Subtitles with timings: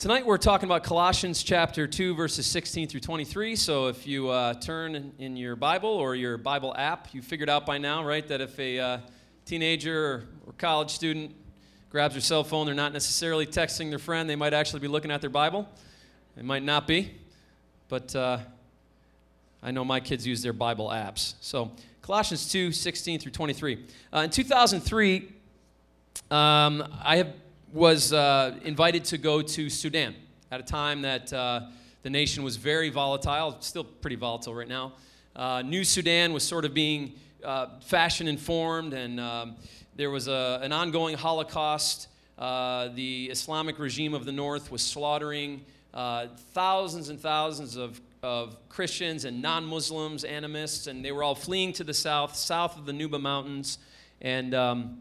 [0.00, 3.54] Tonight we're talking about Colossians chapter 2, verses 16 through 23.
[3.54, 7.66] So if you uh, turn in, your Bible or your Bible app, you figured out
[7.66, 8.98] by now, right, that if a uh,
[9.44, 11.34] teenager or, or college student
[11.90, 14.26] grabs their cell phone, they're not necessarily texting their friend.
[14.30, 15.68] They might actually be looking at their Bible.
[16.34, 17.12] They might not be,
[17.88, 18.38] but uh,
[19.62, 21.34] I know my kids use their Bible apps.
[21.42, 23.84] So Colossians 2, 16 through 23.
[24.14, 25.28] Uh, in 2003,
[26.30, 27.34] um, I have
[27.72, 30.14] was uh, invited to go to Sudan
[30.50, 31.60] at a time that uh,
[32.02, 34.94] the nation was very volatile, still pretty volatile right now.
[35.36, 37.12] Uh, New Sudan was sort of being
[37.44, 39.56] uh, fashion informed, and um,
[39.94, 42.08] there was a, an ongoing Holocaust.
[42.36, 45.64] Uh, the Islamic regime of the north was slaughtering
[45.94, 51.36] uh, thousands and thousands of, of Christians and non Muslims, animists, and they were all
[51.36, 53.78] fleeing to the south, south of the Nuba Mountains.
[54.20, 54.98] And um,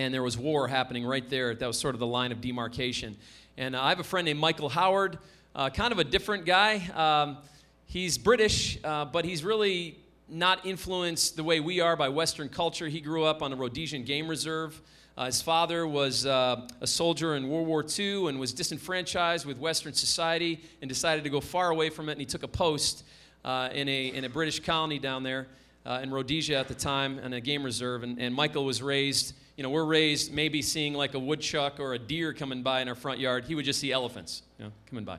[0.00, 1.54] and there was war happening right there.
[1.54, 3.18] That was sort of the line of demarcation.
[3.58, 5.18] And uh, I have a friend named Michael Howard,
[5.54, 6.76] uh, kind of a different guy.
[6.94, 7.36] Um,
[7.84, 12.88] he's British, uh, but he's really not influenced the way we are by Western culture.
[12.88, 14.80] He grew up on a Rhodesian game reserve.
[15.18, 19.58] Uh, his father was uh, a soldier in World War II and was disenfranchised with
[19.58, 22.12] Western society and decided to go far away from it.
[22.12, 23.04] And he took a post
[23.44, 25.48] uh, in, a, in a British colony down there
[25.84, 28.02] in Rhodesia at the time in a game reserve.
[28.02, 31.92] And, and Michael was raised you know, we're raised maybe seeing like a woodchuck or
[31.92, 33.44] a deer coming by in our front yard.
[33.44, 35.18] He would just see elephants, you know, coming by.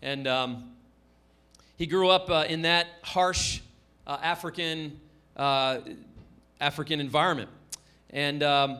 [0.00, 0.70] And um,
[1.76, 3.60] he grew up uh, in that harsh
[4.06, 4.98] uh, African
[5.36, 5.80] uh,
[6.58, 7.50] African environment.
[8.08, 8.78] And um,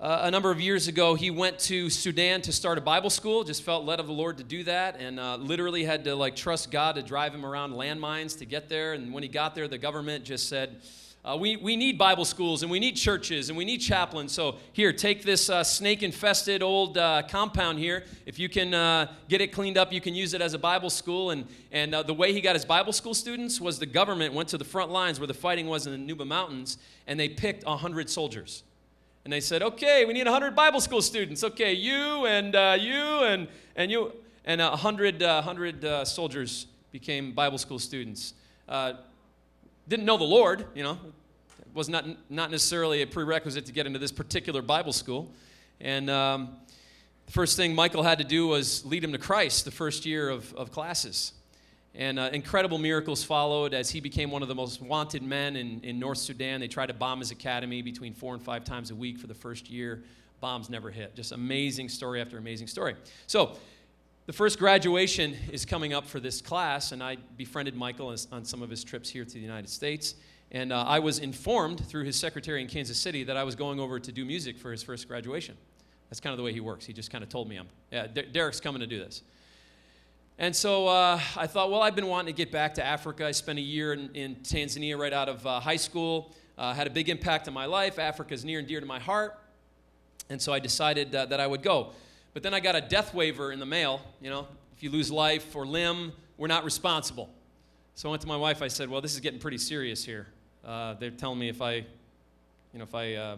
[0.00, 3.44] a number of years ago, he went to Sudan to start a Bible school.
[3.44, 6.34] Just felt led of the Lord to do that, and uh, literally had to like
[6.34, 8.94] trust God to drive him around landmines to get there.
[8.94, 10.82] And when he got there, the government just said
[11.24, 14.30] uh, we, we need Bible schools and we need churches and we need chaplains.
[14.30, 18.04] So, here, take this uh, snake infested old uh, compound here.
[18.26, 20.90] If you can uh, get it cleaned up, you can use it as a Bible
[20.90, 21.30] school.
[21.30, 24.50] And, and uh, the way he got his Bible school students was the government went
[24.50, 26.76] to the front lines where the fighting was in the Nuba Mountains
[27.06, 28.62] and they picked 100 soldiers.
[29.24, 31.42] And they said, okay, we need 100 Bible school students.
[31.42, 34.12] Okay, you and uh, you and, and you.
[34.46, 38.34] And 100, 100 soldiers became Bible school students
[39.88, 40.98] didn't know the Lord, you know,
[41.74, 45.32] was not, not necessarily a prerequisite to get into this particular Bible school.
[45.80, 46.56] And um,
[47.26, 50.28] the first thing Michael had to do was lead him to Christ the first year
[50.28, 51.32] of, of classes.
[51.96, 55.80] And uh, incredible miracles followed as he became one of the most wanted men in,
[55.84, 56.60] in North Sudan.
[56.60, 59.34] They tried to bomb his academy between four and five times a week for the
[59.34, 60.02] first year.
[60.40, 61.14] Bombs never hit.
[61.14, 62.96] Just amazing story after amazing story.
[63.26, 63.56] So,
[64.26, 68.62] the first graduation is coming up for this class, and I befriended Michael on some
[68.62, 70.14] of his trips here to the United States.
[70.50, 73.80] And uh, I was informed through his secretary in Kansas City that I was going
[73.80, 75.56] over to do music for his first graduation.
[76.08, 76.86] That's kind of the way he works.
[76.86, 79.22] He just kind of told me, I'm, yeah, D- Derek's coming to do this.
[80.38, 83.26] And so uh, I thought, well, I've been wanting to get back to Africa.
[83.26, 86.34] I spent a year in, in Tanzania right out of uh, high school.
[86.56, 87.98] Uh, had a big impact on my life.
[87.98, 89.38] Africa is near and dear to my heart.
[90.30, 91.92] And so I decided uh, that I would go.
[92.34, 94.02] But then I got a death waiver in the mail.
[94.20, 97.32] You know, if you lose life or limb, we're not responsible.
[97.94, 98.60] So I went to my wife.
[98.60, 100.26] I said, "Well, this is getting pretty serious here.
[100.64, 101.84] Uh, they're telling me if I, you
[102.74, 103.36] know, if I uh,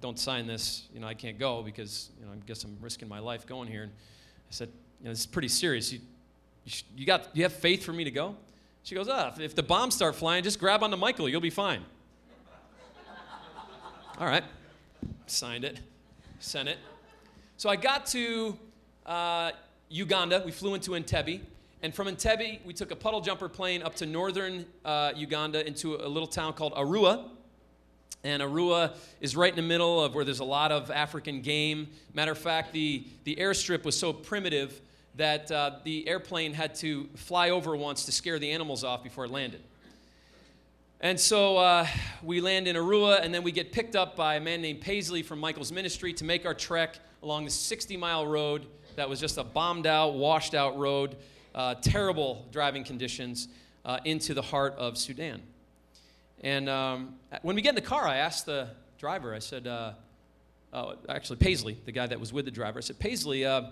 [0.00, 3.08] don't sign this, you know, I can't go because you know I guess I'm risking
[3.08, 4.68] my life going here." And I said,
[5.00, 5.92] "You know, this is pretty serious.
[5.92, 5.98] You,
[6.64, 8.36] you, sh- you got, you have faith for me to go?"
[8.84, 11.28] She goes, "Ah, if the bombs start flying, just grab onto Michael.
[11.28, 11.84] You'll be fine."
[14.20, 14.44] All right,
[15.26, 15.80] signed it,
[16.38, 16.78] sent it.
[17.56, 18.58] So I got to
[19.06, 19.52] uh,
[19.88, 20.42] Uganda.
[20.44, 21.40] We flew into Entebbe.
[21.82, 25.94] And from Entebbe, we took a puddle jumper plane up to northern uh, Uganda into
[25.94, 27.28] a little town called Arua.
[28.24, 31.88] And Arua is right in the middle of where there's a lot of African game.
[32.12, 34.80] Matter of fact, the, the airstrip was so primitive
[35.16, 39.26] that uh, the airplane had to fly over once to scare the animals off before
[39.26, 39.62] it landed.
[41.00, 41.86] And so uh,
[42.22, 45.22] we land in Arua, and then we get picked up by a man named Paisley
[45.22, 48.66] from Michael's ministry to make our trek along the 60 mile road
[48.96, 51.16] that was just a bombed out, washed out road,
[51.54, 53.48] uh, terrible driving conditions
[53.84, 55.40] uh, into the heart of Sudan.
[56.42, 58.68] And um, when we get in the car, I asked the
[58.98, 59.92] driver, I said, uh,
[60.72, 63.62] uh actually, Paisley, the guy that was with the driver, I said, Paisley, uh,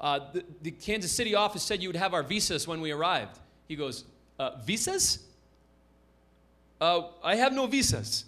[0.00, 3.38] uh, the, the, Kansas City office said you would have our visas when we arrived.
[3.68, 4.04] He goes,
[4.64, 5.20] Visas?
[6.80, 8.26] I have no visas.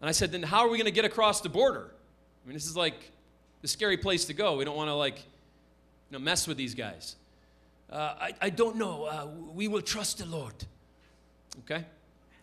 [0.00, 1.90] And I said, then how are we going to get across the border?
[2.44, 3.12] I mean, this is like
[3.64, 4.56] a scary place to go.
[4.56, 7.16] We don't want to like, you know, mess with these guys.
[7.90, 9.04] Uh, I, I don't know.
[9.04, 10.54] Uh, we will trust the Lord.
[11.60, 11.84] Okay?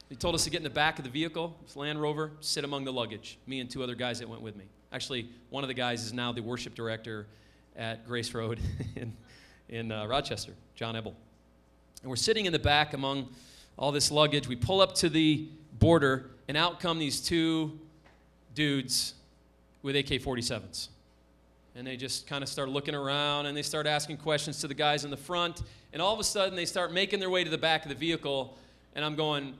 [0.10, 2.84] He told us to get in the back of the vehicle, Land Rover, sit among
[2.84, 4.66] the luggage, me and two other guys that went with me.
[4.92, 7.28] Actually, one of the guys is now the worship director
[7.78, 8.60] at Grace Road
[8.96, 9.14] in,
[9.70, 11.16] in uh, Rochester, John Ebel.
[12.02, 13.30] And we're sitting in the back among
[13.78, 14.48] all this luggage.
[14.48, 15.48] We pull up to the
[15.80, 17.80] border, and out come these two
[18.54, 19.14] dudes
[19.82, 20.90] with AK 47s.
[21.76, 24.74] And they just kind of start looking around and they start asking questions to the
[24.74, 25.64] guys in the front.
[25.94, 27.96] And all of a sudden, they start making their way to the back of the
[27.96, 28.58] vehicle.
[28.94, 29.54] And I'm going,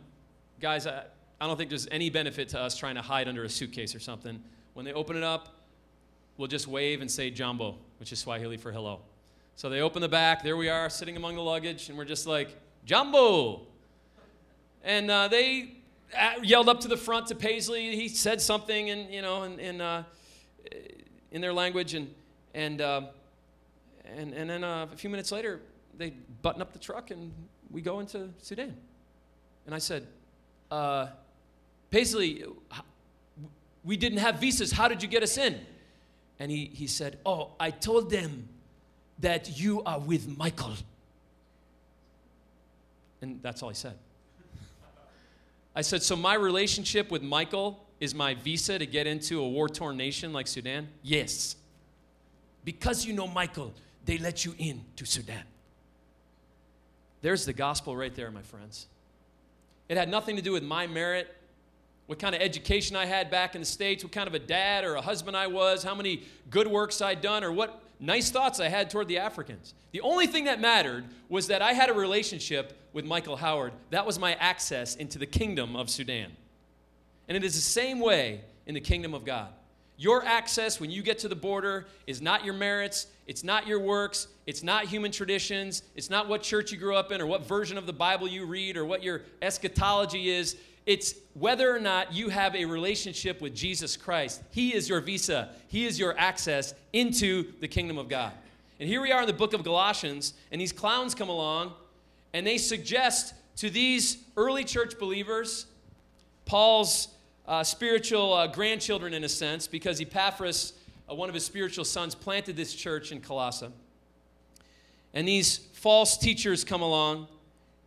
[0.60, 1.04] guys, I,
[1.40, 4.00] I don't think there's any benefit to us trying to hide under a suitcase or
[4.00, 4.44] something.
[4.74, 5.56] When they open it up,
[6.38, 9.02] we'll just wave and say jambo which is Swahili for hello.
[9.56, 10.42] So they open the back.
[10.42, 11.88] There we are, sitting among the luggage.
[11.90, 13.62] And we're just like, jambo
[14.84, 15.76] And uh, they
[16.42, 17.96] yelled up to the front to Paisley.
[17.96, 20.04] He said something, and you know, and, in, uh,
[21.32, 22.14] in their language, and
[22.54, 23.02] and uh,
[24.06, 25.60] and and then uh, a few minutes later,
[25.98, 27.32] they button up the truck, and
[27.70, 28.76] we go into Sudan.
[29.66, 30.08] And I said,
[30.70, 31.08] uh,
[31.90, 32.44] Paisley,
[33.84, 34.72] we didn't have visas.
[34.72, 35.60] How did you get us in?
[36.40, 38.48] And he, he said, Oh, I told them
[39.20, 40.74] that you are with Michael.
[43.22, 43.94] And that's all he said.
[45.76, 49.70] I said, So my relationship with Michael is my visa to get into a war
[49.70, 50.90] torn nation like Sudan?
[51.04, 51.56] Yes.
[52.66, 53.74] Because you know Michael,
[54.06, 55.44] they let you in to Sudan.
[57.22, 58.88] There's the gospel right there, my friends.
[59.88, 61.36] It had nothing to do with my merit,
[62.08, 64.84] what kind of education I had back in the States, what kind of a dad
[64.84, 68.60] or a husband I was, how many good works I'd done, or what nice thoughts
[68.60, 69.76] I had toward the Africans.
[69.92, 73.74] The only thing that mattered was that I had a relationship with Michael Howard.
[73.92, 76.32] That was my access into the kingdom of Sudan.
[77.32, 79.48] And it is the same way in the kingdom of God.
[79.96, 83.80] Your access when you get to the border is not your merits, it's not your
[83.80, 87.46] works, it's not human traditions, it's not what church you grew up in or what
[87.46, 90.58] version of the Bible you read or what your eschatology is.
[90.86, 94.42] It's whether or not you have a relationship with Jesus Christ.
[94.52, 98.34] He is your visa, He is your access into the kingdom of God.
[98.78, 101.72] And here we are in the book of Galatians, and these clowns come along
[102.34, 105.66] and they suggest to these early church believers,
[106.46, 107.08] Paul's
[107.52, 110.72] uh, spiritual uh, grandchildren in a sense, because Epaphras,
[111.10, 113.68] uh, one of his spiritual sons, planted this church in Colossae.
[115.14, 117.28] And these false teachers come along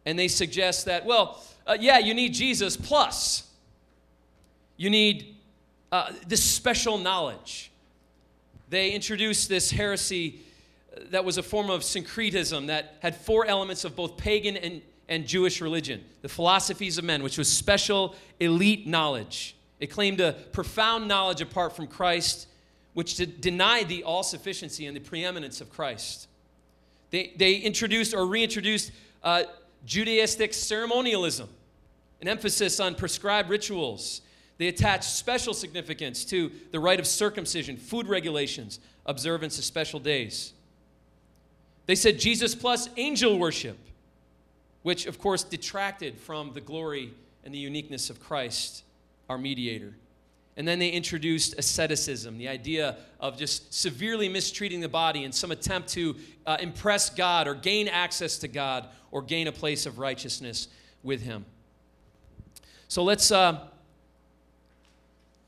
[0.05, 3.49] and they suggest that, well, uh, yeah, you need Jesus, plus
[4.77, 5.35] you need
[5.91, 7.71] uh, this special knowledge.
[8.69, 10.41] They introduce this heresy
[11.09, 15.27] that was a form of syncretism that had four elements of both pagan and, and
[15.27, 19.57] Jewish religion the philosophies of men, which was special, elite knowledge.
[19.81, 22.47] It claimed a profound knowledge apart from Christ,
[22.95, 26.29] which denied the all sufficiency and the preeminence of Christ.
[27.11, 28.93] They, they introduced or reintroduced
[29.23, 29.45] uh,
[29.87, 31.49] Judaistic ceremonialism,
[32.21, 34.23] an emphasis on prescribed rituals.
[34.57, 40.55] They attached special significance to the rite of circumcision, food regulations, observance of special days.
[41.87, 43.77] They said Jesus plus angel worship,
[44.85, 47.11] which of course detracted from the glory
[47.43, 48.85] and the uniqueness of Christ,
[49.31, 49.95] our mediator.
[50.59, 55.51] And then they introduced asceticism, the idea of just severely mistreating the body in some
[55.51, 56.15] attempt to
[56.47, 60.69] uh, impress God or gain access to God or gain a place of righteousness
[61.03, 61.47] with Him.
[62.87, 63.61] So let's, uh,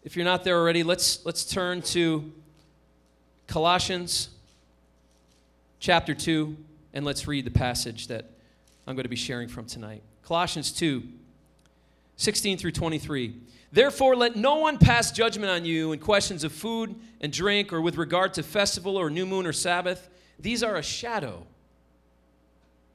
[0.03, 2.32] if you're not there already, let's, let's turn to
[3.47, 4.31] Colossians
[5.79, 6.56] chapter 2,
[6.94, 8.31] and let's read the passage that
[8.86, 10.02] I'm going to be sharing from tonight.
[10.22, 11.02] Colossians 2,
[12.16, 13.34] 16 through 23.
[13.72, 17.81] Therefore, let no one pass judgment on you in questions of food and drink, or
[17.81, 20.08] with regard to festival or new moon or Sabbath.
[20.38, 21.46] These are a shadow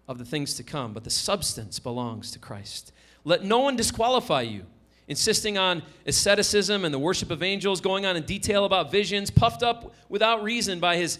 [0.08, 2.94] of the things to come, but the substance belongs to Christ.
[3.24, 4.66] Let no one disqualify you,
[5.08, 9.64] insisting on asceticism and the worship of angels, going on in detail about visions, puffed
[9.64, 11.20] up without reason by his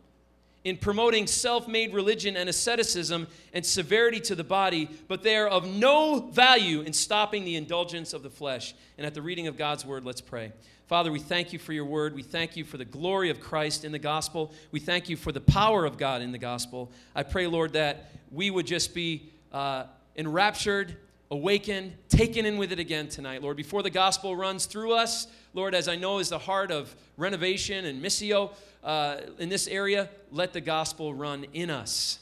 [0.63, 5.47] in promoting self made religion and asceticism and severity to the body, but they are
[5.47, 8.75] of no value in stopping the indulgence of the flesh.
[8.97, 10.51] And at the reading of God's word, let's pray.
[10.87, 12.13] Father, we thank you for your word.
[12.13, 14.51] We thank you for the glory of Christ in the gospel.
[14.71, 16.91] We thank you for the power of God in the gospel.
[17.15, 20.97] I pray, Lord, that we would just be uh, enraptured
[21.31, 23.55] awakened, taken in with it again tonight, Lord.
[23.55, 27.85] Before the gospel runs through us, Lord, as I know is the heart of renovation
[27.85, 28.51] and missio
[28.83, 32.19] uh, in this area, let the gospel run in us.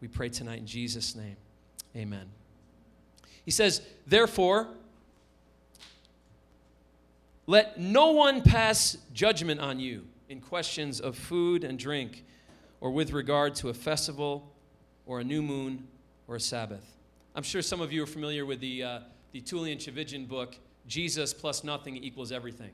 [0.00, 1.36] We pray tonight in Jesus' name.
[1.96, 2.26] Amen.
[3.44, 4.68] He says, Therefore,
[7.46, 12.24] let no one pass judgment on you in questions of food and drink,
[12.80, 14.52] or with regard to a festival,
[15.06, 15.86] or a new moon,
[16.26, 16.84] or a Sabbath.
[17.34, 19.00] I'm sure some of you are familiar with the, uh,
[19.32, 20.56] the Tullian Tchividjian book,
[20.86, 22.70] Jesus plus nothing equals everything.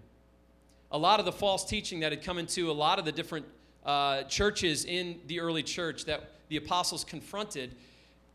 [0.92, 3.46] A lot of the false teaching that had come into a lot of the different
[3.84, 7.74] uh, churches in the early church that the apostles confronted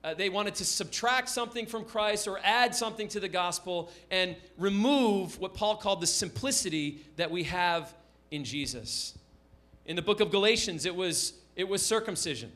[0.08, 4.36] uh, they wanted to subtract something from Christ or add something to the gospel and
[4.58, 7.94] remove what Paul called the simplicity that we have
[8.32, 9.18] in Jesus.
[9.86, 12.52] In the book of Galatians, it was, it was circumcision.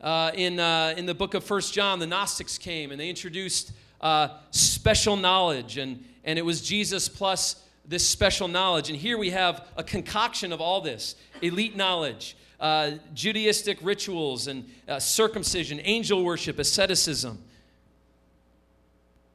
[0.00, 3.72] Uh, in, uh, in the book of First John, the Gnostics came and they introduced
[4.00, 8.88] uh, special knowledge, and, and it was Jesus plus this special knowledge.
[8.88, 14.64] And here we have a concoction of all this elite knowledge, uh, Judaistic rituals and
[14.88, 17.42] uh, circumcision, angel worship, asceticism.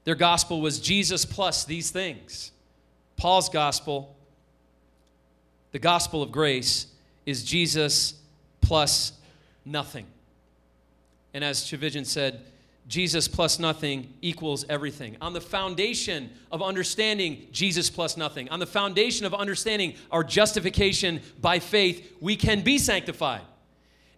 [0.05, 2.51] Their gospel was Jesus plus these things.
[3.17, 4.15] Paul's gospel,
[5.74, 6.88] the gospel of grace,
[7.25, 8.13] is Jesus
[8.62, 9.12] plus
[9.65, 10.05] nothing.
[11.33, 12.39] And as Tchividjian said,
[12.88, 15.18] Jesus plus nothing equals everything.
[15.20, 21.22] On the foundation of understanding Jesus plus nothing, on the foundation of understanding our justification
[21.42, 23.42] by faith, we can be sanctified.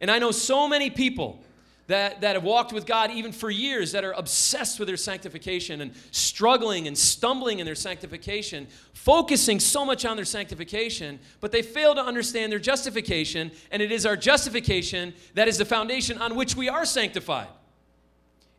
[0.02, 1.42] And I know so many people
[1.88, 5.80] that, that have walked with God even for years that are obsessed with their sanctification
[5.80, 11.62] and struggling and stumbling in their sanctification, focusing so much on their sanctification, but they
[11.62, 16.36] fail to understand their justification, and it is our justification that is the foundation on
[16.36, 17.48] which we are sanctified.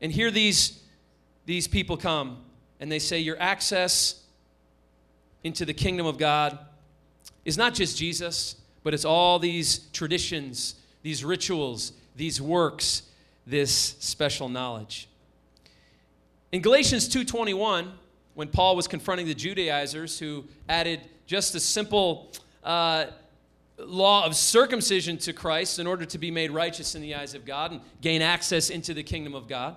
[0.00, 0.82] And here these,
[1.46, 2.38] these people come
[2.80, 4.22] and they say, Your access
[5.44, 6.58] into the kingdom of God
[7.44, 13.02] is not just Jesus, but it's all these traditions, these rituals, these works,
[13.46, 15.08] this special knowledge.
[16.52, 17.92] In Galatians 2:21,
[18.34, 22.32] when Paul was confronting the Judaizers who added just a simple
[22.64, 23.06] uh,
[23.78, 27.44] law of circumcision to Christ in order to be made righteous in the eyes of
[27.44, 29.76] God and gain access into the kingdom of God,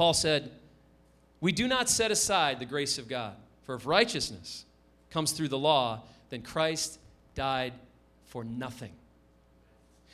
[0.00, 0.50] Paul said,
[1.42, 4.64] We do not set aside the grace of God, for if righteousness
[5.10, 6.98] comes through the law, then Christ
[7.34, 7.74] died
[8.24, 8.92] for nothing.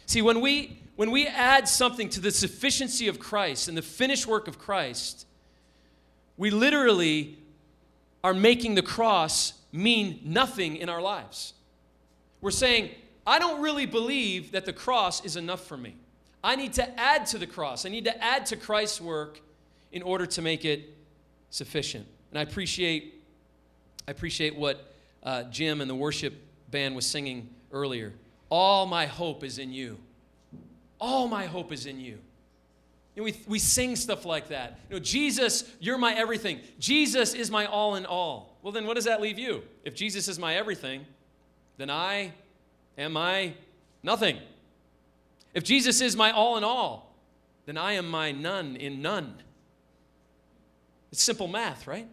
[0.06, 4.26] See, when we, when we add something to the sufficiency of Christ and the finished
[4.26, 5.24] work of Christ,
[6.36, 7.38] we literally
[8.24, 11.54] are making the cross mean nothing in our lives.
[12.40, 12.90] We're saying,
[13.24, 15.94] I don't really believe that the cross is enough for me.
[16.42, 17.86] I need to add to the cross.
[17.86, 19.42] I need to add to Christ's work
[19.96, 20.94] in order to make it
[21.48, 22.06] sufficient.
[22.30, 23.14] And I appreciate,
[24.06, 26.34] I appreciate what uh, Jim and the worship
[26.70, 28.12] band was singing earlier.
[28.50, 29.96] All my hope is in you.
[31.00, 32.18] All my hope is in you.
[33.16, 34.80] we, we sing stuff like that.
[34.90, 36.60] You know, Jesus, you're my everything.
[36.78, 38.58] Jesus is my all in all.
[38.62, 39.62] Well, then what does that leave you?
[39.82, 41.06] If Jesus is my everything,
[41.78, 42.32] then I
[42.98, 43.54] am my
[44.02, 44.36] nothing.
[45.54, 47.14] If Jesus is my all in all,
[47.64, 49.36] then I am my none in none.
[51.16, 52.06] It's simple math, right?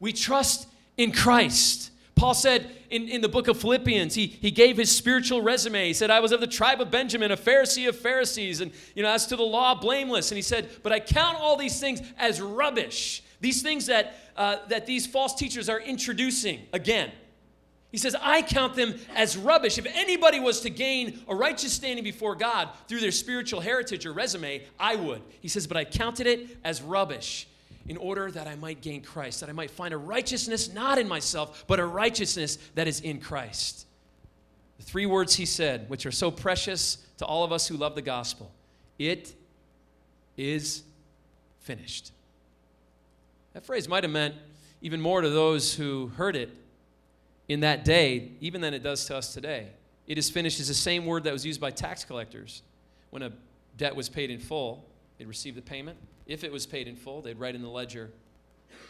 [0.00, 0.66] We trust
[0.96, 1.90] in Christ.
[2.14, 5.88] Paul said in, in the book of Philippians, he, he gave his spiritual resume.
[5.88, 9.02] He said, I was of the tribe of Benjamin, a Pharisee of Pharisees, and you
[9.02, 10.30] know, as to the law, blameless.
[10.30, 13.22] And he said, But I count all these things as rubbish.
[13.42, 17.12] These things that, uh, that these false teachers are introducing again.
[17.92, 19.76] He says, I count them as rubbish.
[19.76, 24.14] If anybody was to gain a righteous standing before God through their spiritual heritage or
[24.14, 25.20] resume, I would.
[25.40, 27.48] He says, but I counted it as rubbish
[27.88, 31.06] in order that I might gain Christ, that I might find a righteousness not in
[31.06, 33.86] myself, but a righteousness that is in Christ.
[34.78, 37.94] The three words he said, which are so precious to all of us who love
[37.94, 38.50] the gospel
[38.98, 39.34] it
[40.36, 40.84] is
[41.60, 42.12] finished.
[43.52, 44.34] That phrase might have meant
[44.82, 46.50] even more to those who heard it
[47.48, 49.68] in that day, even than it does to us today.
[50.06, 52.62] It is finished is the same word that was used by tax collectors
[53.10, 53.32] when a
[53.76, 54.84] debt was paid in full.
[55.18, 55.98] They'd receive the payment.
[56.26, 58.10] If it was paid in full, they'd write in the ledger,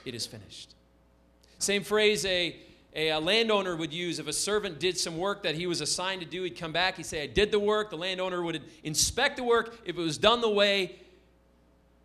[0.05, 0.75] it is finished.
[1.59, 2.57] Same phrase a,
[2.95, 6.21] a, a, landowner would use if a servant did some work that he was assigned
[6.21, 6.43] to do.
[6.43, 7.91] He'd come back, he'd say, I did the work.
[7.91, 9.79] The landowner would inspect the work.
[9.85, 10.97] If it was done the way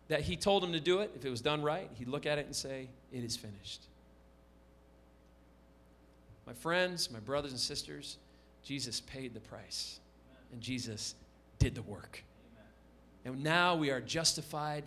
[0.08, 2.38] that he told him to do it, if it was done right, he'd look at
[2.38, 3.82] it and say, It is finished.
[6.46, 8.16] My friends, my brothers and sisters,
[8.64, 10.00] Jesus paid the price,
[10.52, 11.14] and Jesus
[11.60, 12.24] did the work.
[13.24, 14.84] And now we are justified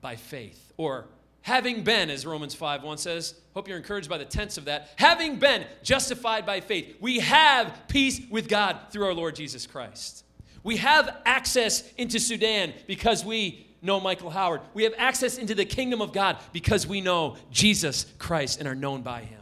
[0.00, 0.72] by faith.
[0.76, 1.06] Or
[1.42, 4.90] having been, as Romans 5 1 says, hope you're encouraged by the tense of that,
[4.96, 10.24] having been justified by faith, we have peace with God through our Lord Jesus Christ.
[10.62, 14.60] We have access into Sudan because we know Michael Howard.
[14.74, 18.74] We have access into the kingdom of God because we know Jesus Christ and are
[18.74, 19.40] known by him.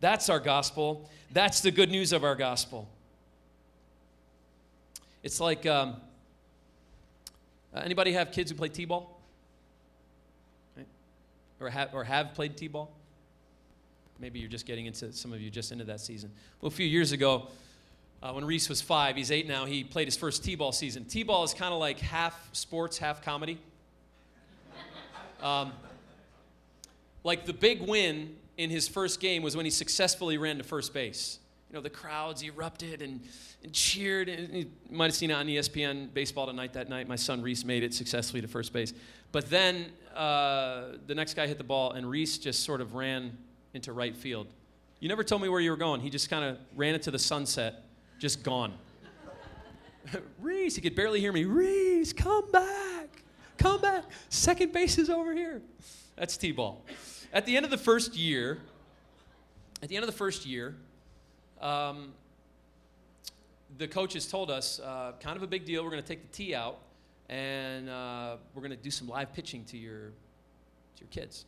[0.00, 1.08] That's our gospel.
[1.32, 2.88] That's the good news of our gospel.
[5.22, 5.96] It's like um,
[7.74, 9.02] anybody have kids who play t-ball?
[9.02, 9.15] Right?
[11.60, 12.90] Or, have, or have played t-ball?
[14.18, 16.30] Maybe you're just getting into, some of you just into that season.
[16.60, 17.48] Well, a few years ago,
[18.22, 21.04] uh, when Reese was five, he's eight now, he played his first t-ball season.
[21.04, 23.58] T-ball is kind of like half sports, half comedy.
[25.42, 25.72] Um,
[27.24, 30.94] like the big win in his first game was when he successfully ran to first
[30.94, 33.20] base you know, the crowds erupted and,
[33.64, 34.28] and cheered.
[34.28, 37.08] And you might have seen it on ESPN Baseball Tonight that night.
[37.08, 38.92] My son Reese made it successfully to first base.
[39.32, 43.36] But then uh, the next guy hit the ball, and Reese just sort of ran
[43.74, 44.48] into right field.
[45.00, 46.00] You never told me where you were going.
[46.00, 47.84] He just kind of ran into the sunset,
[48.18, 48.72] just gone.
[50.40, 51.44] Reese, he could barely hear me.
[51.44, 53.22] Reese, come back.
[53.58, 54.04] Come back.
[54.28, 55.60] Second base is over here.
[56.16, 56.82] That's T ball.
[57.32, 58.58] At the end of the first year,
[59.82, 60.74] at the end of the first year,
[61.60, 62.12] um,
[63.78, 65.84] the coaches told us, uh, kind of a big deal.
[65.84, 66.78] We're going to take the tee out,
[67.28, 70.08] and uh, we're going to do some live pitching to your
[70.96, 71.44] to your kids.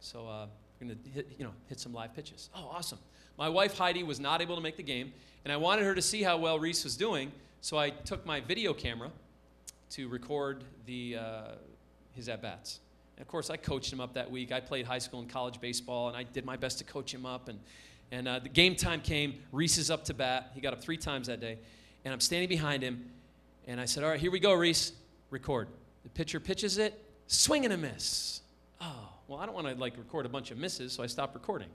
[0.00, 0.46] So uh,
[0.80, 2.50] we're going to hit you know hit some live pitches.
[2.54, 2.98] Oh, awesome!
[3.38, 5.12] My wife Heidi was not able to make the game,
[5.44, 7.32] and I wanted her to see how well Reese was doing.
[7.60, 9.10] So I took my video camera
[9.90, 11.42] to record the uh,
[12.12, 12.80] his at bats.
[13.16, 14.50] And of course, I coached him up that week.
[14.50, 17.26] I played high school and college baseball, and I did my best to coach him
[17.26, 17.58] up and
[18.12, 19.34] and uh, the game time came.
[19.52, 20.50] Reese is up to bat.
[20.54, 21.58] He got up three times that day.
[22.04, 23.10] And I'm standing behind him.
[23.66, 24.92] And I said, All right, here we go, Reese.
[25.30, 25.68] Record.
[26.02, 28.40] The pitcher pitches it, swing and a miss.
[28.80, 31.34] Oh, well, I don't want to like record a bunch of misses, so I stopped
[31.34, 31.68] recording.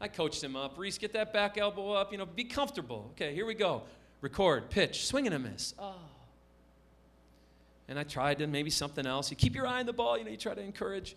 [0.00, 0.76] I coached him up.
[0.76, 2.12] Reese, get that back elbow up.
[2.12, 3.10] You know, be comfortable.
[3.12, 3.82] Okay, here we go.
[4.20, 5.74] Record, pitch, swing and a miss.
[5.78, 5.94] Oh.
[7.88, 9.30] And I tried to maybe something else.
[9.30, 10.18] You keep your eye on the ball.
[10.18, 11.16] You know, you try to encourage.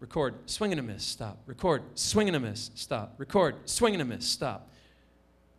[0.00, 1.38] Record, swing and a miss, stop.
[1.46, 3.14] Record, swing and a miss, stop.
[3.18, 4.68] Record, swing and a miss, stop.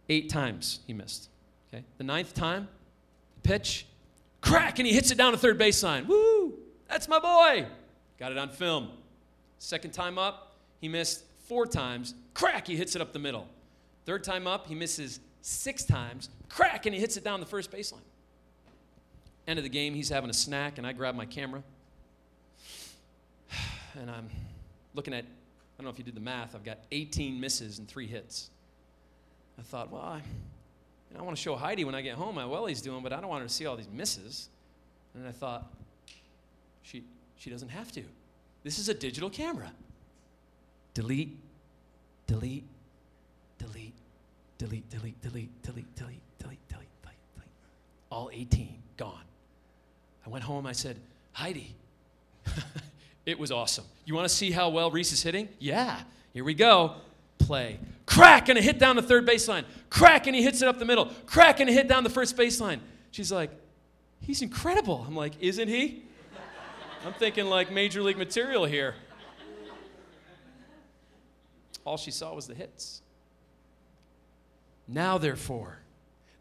[0.10, 1.30] Eight times he missed.
[1.74, 1.86] Okay.
[1.97, 2.67] The ninth time,
[3.41, 3.88] pitch,
[4.43, 6.06] crack, and he hits it down to third baseline.
[6.06, 6.53] Woo!
[6.88, 7.65] That's my boy.
[8.19, 8.89] Got it on film.
[9.58, 12.13] Second time up, he missed four times.
[12.34, 13.47] Crack, he hits it up the middle.
[14.06, 16.29] Third time up, he misses six times.
[16.49, 18.06] Crack, and he hits it down the first baseline.
[19.47, 21.63] End of the game, he's having a snack, and I grab my camera
[23.99, 24.29] and I'm
[24.93, 25.27] looking at, I
[25.77, 28.49] don't know if you did the math, I've got 18 misses and three hits.
[29.60, 30.21] I thought, well, I,
[31.13, 33.13] know, I want to show Heidi when I get home how well he's doing, but
[33.13, 34.49] I don't want her to see all these misses.
[35.15, 35.71] And I thought,
[36.82, 37.04] she,
[37.38, 38.04] she doesn't have to.
[38.63, 39.71] This is a digital camera.
[40.93, 41.38] Delete,
[42.28, 42.65] delete,
[43.58, 43.93] delete,
[44.58, 45.95] delete, delete, delete, delete, delete, delete,
[46.39, 47.49] delete, delete, delete.
[48.10, 49.23] All 18 gone.
[50.26, 50.97] I went home, I said,
[51.34, 51.76] Heidi,
[53.26, 53.86] it was awesome.
[54.06, 55.49] You want to see how well Reese is hitting?
[55.60, 55.99] Yeah.
[56.34, 56.95] Here we go.
[57.39, 57.80] Play.
[58.13, 59.65] Crack and a hit down the third baseline.
[59.89, 61.06] Crack and he hits it up the middle.
[61.26, 62.80] Crack and a hit down the first baseline.
[63.10, 63.49] She's like,
[64.21, 65.04] he's incredible.
[65.08, 66.04] I'm like, isn't he?
[67.04, 68.93] I'm thinking like major league material here.
[71.86, 73.02] All she saw was the hits.
[74.88, 75.80] Now, therefore,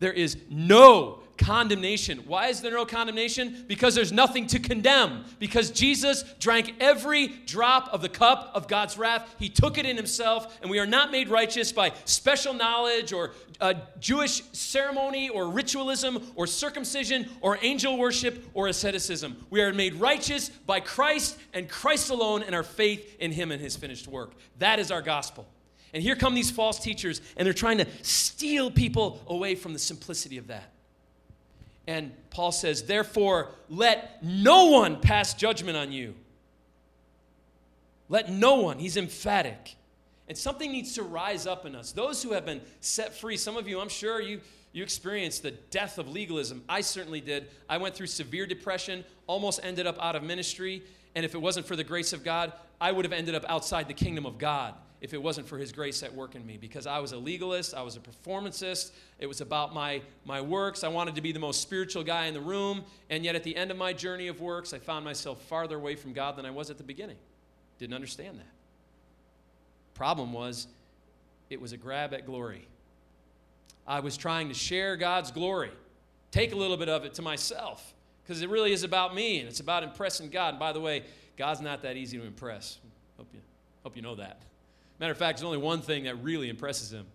[0.03, 2.19] there is no condemnation.
[2.27, 3.65] Why is there no condemnation?
[3.67, 5.25] Because there's nothing to condemn.
[5.39, 9.35] Because Jesus drank every drop of the cup of God's wrath.
[9.39, 13.33] He took it in himself, and we are not made righteous by special knowledge or
[13.61, 19.37] uh, Jewish ceremony or ritualism or circumcision or angel worship or asceticism.
[19.51, 23.61] We are made righteous by Christ and Christ alone and our faith in him and
[23.61, 24.33] his finished work.
[24.59, 25.47] That is our gospel.
[25.93, 29.79] And here come these false teachers, and they're trying to steal people away from the
[29.79, 30.73] simplicity of that.
[31.87, 36.15] And Paul says, Therefore, let no one pass judgment on you.
[38.09, 38.79] Let no one.
[38.79, 39.77] He's emphatic.
[40.29, 41.93] And something needs to rise up in us.
[41.93, 44.41] Those who have been set free, some of you, I'm sure you,
[44.73, 46.63] you experienced the death of legalism.
[46.69, 47.49] I certainly did.
[47.69, 50.83] I went through severe depression, almost ended up out of ministry.
[51.15, 53.89] And if it wasn't for the grace of God, I would have ended up outside
[53.89, 56.87] the kingdom of God if it wasn't for his grace at work in me because
[56.87, 58.93] I was a legalist, I was a performancist.
[59.19, 60.85] It was about my, my works.
[60.85, 62.85] I wanted to be the most spiritual guy in the room.
[63.11, 65.97] And yet, at the end of my journey of works, I found myself farther away
[65.97, 67.17] from God than I was at the beginning.
[67.79, 68.47] Didn't understand that.
[69.95, 70.69] Problem was,
[71.51, 72.69] it was a grab at glory.
[73.85, 75.73] I was trying to share God's glory,
[76.31, 77.93] take a little bit of it to myself.
[78.23, 80.51] because it really is about me and it's about impressing God.
[80.51, 81.03] And by the way,
[81.37, 82.79] God's not that easy to impress.
[83.17, 83.41] Hope you,
[83.83, 84.43] hope you know that.
[84.99, 87.07] Matter of fact, there's only one thing that really impresses him,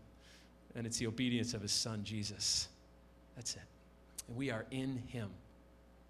[0.76, 2.68] and it's the obedience of his son, Jesus.
[3.36, 3.62] That's it.
[4.28, 5.30] And we are in him.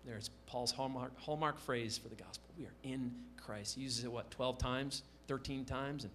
[0.05, 2.49] There's Paul's hallmark, hallmark phrase for the gospel.
[2.57, 3.75] We are in Christ.
[3.75, 6.03] He uses it, what, 12 times, 13 times?
[6.03, 6.13] And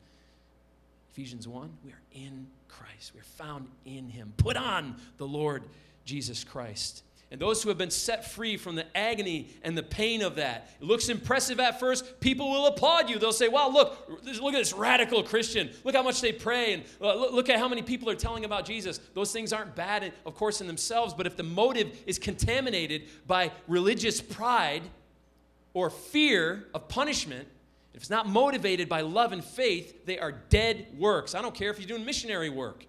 [1.12, 3.12] Ephesians 1, we are in Christ.
[3.14, 4.32] We are found in him.
[4.38, 5.64] Put on the Lord
[6.06, 7.04] Jesus Christ.
[7.32, 10.68] And those who have been set free from the agony and the pain of that.
[10.78, 12.20] It looks impressive at first.
[12.20, 13.18] People will applaud you.
[13.18, 15.70] They'll say, wow, look, look at this radical Christian.
[15.82, 16.74] Look how much they pray.
[16.74, 19.00] And uh, look at how many people are telling about Jesus.
[19.14, 21.14] Those things aren't bad, of course, in themselves.
[21.14, 24.82] But if the motive is contaminated by religious pride
[25.72, 27.48] or fear of punishment,
[27.94, 31.34] if it's not motivated by love and faith, they are dead works.
[31.34, 32.84] I don't care if you're doing missionary work.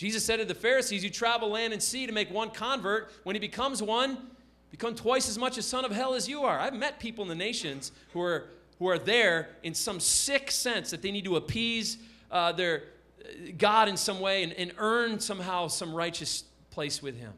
[0.00, 3.12] Jesus said to the Pharisees, You travel land and sea to make one convert.
[3.24, 4.16] When he becomes one,
[4.70, 6.58] become twice as much a son of hell as you are.
[6.58, 8.46] I've met people in the nations who are,
[8.78, 11.98] who are there in some sick sense that they need to appease
[12.30, 12.84] uh, their
[13.58, 17.34] God in some way and, and earn somehow some righteous place with him.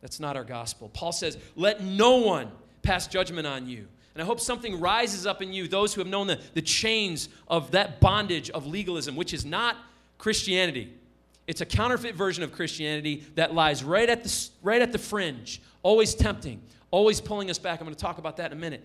[0.00, 0.90] That's not our gospel.
[0.90, 2.52] Paul says, Let no one
[2.82, 3.88] pass judgment on you.
[4.14, 7.28] And I hope something rises up in you, those who have known the, the chains
[7.48, 9.76] of that bondage of legalism, which is not
[10.18, 10.98] Christianity.
[11.46, 15.60] It's a counterfeit version of Christianity that lies right at the, right at the fringe,
[15.82, 17.80] always tempting, always pulling us back.
[17.80, 18.84] I'm going to talk about that in a minute.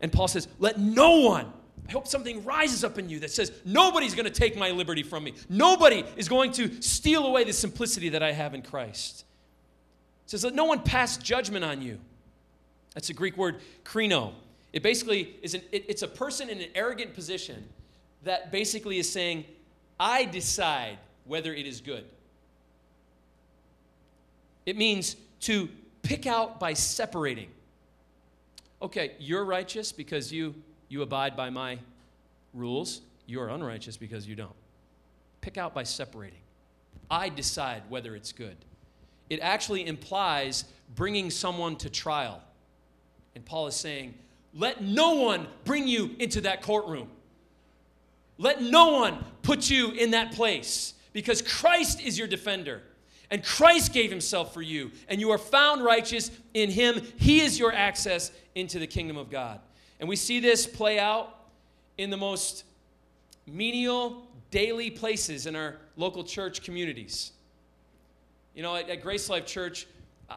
[0.00, 1.52] And Paul says, Let no one,
[1.88, 5.02] I hope something rises up in you that says, Nobody's going to take my liberty
[5.02, 5.34] from me.
[5.48, 9.24] Nobody is going to steal away the simplicity that I have in Christ.
[10.26, 11.98] Says, Let no one pass judgment on you.
[12.94, 14.32] That's the Greek word krino.
[14.72, 17.64] It basically is an, it, it's a person in an arrogant position
[18.24, 19.44] that basically is saying,
[19.98, 22.04] I decide whether it is good.
[24.66, 25.68] It means to
[26.02, 27.50] pick out by separating.
[28.82, 30.54] Okay, you're righteous because you,
[30.88, 31.78] you abide by my
[32.54, 33.02] rules.
[33.26, 34.54] You're unrighteous because you don't.
[35.40, 36.40] Pick out by separating.
[37.10, 38.56] I decide whether it's good.
[39.30, 40.64] It actually implies
[40.94, 42.42] bringing someone to trial.
[43.34, 44.14] And Paul is saying,
[44.54, 47.08] let no one bring you into that courtroom.
[48.38, 52.82] Let no one put you in that place because Christ is your defender.
[53.30, 57.02] And Christ gave himself for you, and you are found righteous in him.
[57.18, 59.60] He is your access into the kingdom of God.
[60.00, 61.34] And we see this play out
[61.98, 62.64] in the most
[63.46, 67.32] menial, daily places in our local church communities.
[68.54, 69.86] You know, at, at Grace Life Church,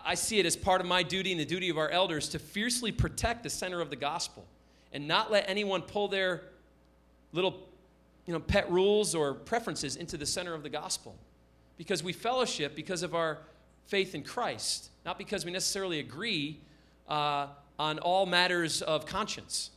[0.06, 2.40] I see it as part of my duty and the duty of our elders to
[2.40, 4.46] fiercely protect the center of the gospel
[4.94, 6.44] and not let anyone pull their
[7.34, 7.68] little
[8.26, 11.16] you know, pet rules or preferences into the center of the gospel.
[11.78, 13.40] Because we fellowship because of our
[13.88, 16.60] faith in Christ, not because we necessarily agree
[17.08, 17.48] uh,
[17.80, 19.72] on all matters of conscience.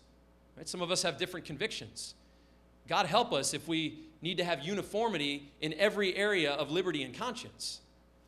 [0.56, 0.68] Right?
[0.68, 2.14] Some of us have different convictions.
[2.86, 7.14] God help us if we need to have uniformity in every area of liberty and
[7.14, 7.80] conscience.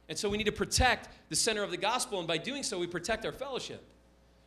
[0.09, 2.79] And so we need to protect the center of the gospel, and by doing so,
[2.79, 3.83] we protect our fellowship.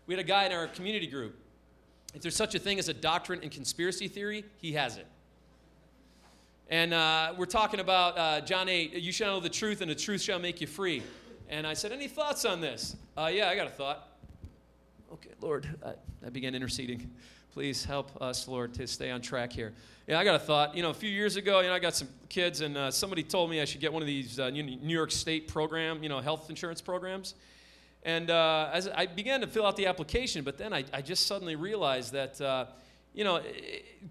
[0.07, 1.35] We had a guy in our community group.
[2.13, 5.05] If there's such a thing as a doctrine and conspiracy theory, he has it.
[6.71, 9.95] And uh, we're talking about uh, John 8, you shall know the truth, and the
[9.95, 11.01] truth shall make you free.
[11.49, 12.95] And I said, Any thoughts on this?
[13.17, 14.07] Uh, yeah, I got a thought.
[15.13, 15.93] Okay, Lord, I,
[16.27, 17.09] I began interceding.
[17.53, 19.73] Please help us, Lord, to stay on track here.
[20.07, 20.75] Yeah, I got a thought.
[20.75, 23.23] You know, a few years ago, you know, I got some kids, and uh, somebody
[23.23, 26.19] told me I should get one of these uh, New York State program, you know,
[26.19, 27.33] health insurance programs.
[28.03, 31.25] And uh, as I began to fill out the application, but then I, I just
[31.25, 32.39] suddenly realized that
[33.13, 33.41] you know,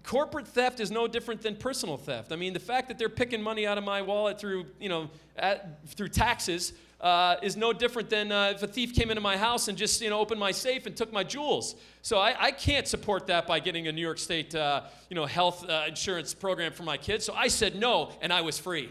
[0.03, 2.31] corporate theft is no different than personal theft.
[2.31, 5.09] I mean, the fact that they're picking money out of my wallet through, you know,
[5.37, 9.37] at, through taxes uh, is no different than uh, if a thief came into my
[9.37, 11.75] house and just, you know, opened my safe and took my jewels.
[12.01, 15.25] So I, I can't support that by getting a New York State, uh, you know,
[15.25, 17.25] health uh, insurance program for my kids.
[17.25, 18.89] So I said no, and I was free.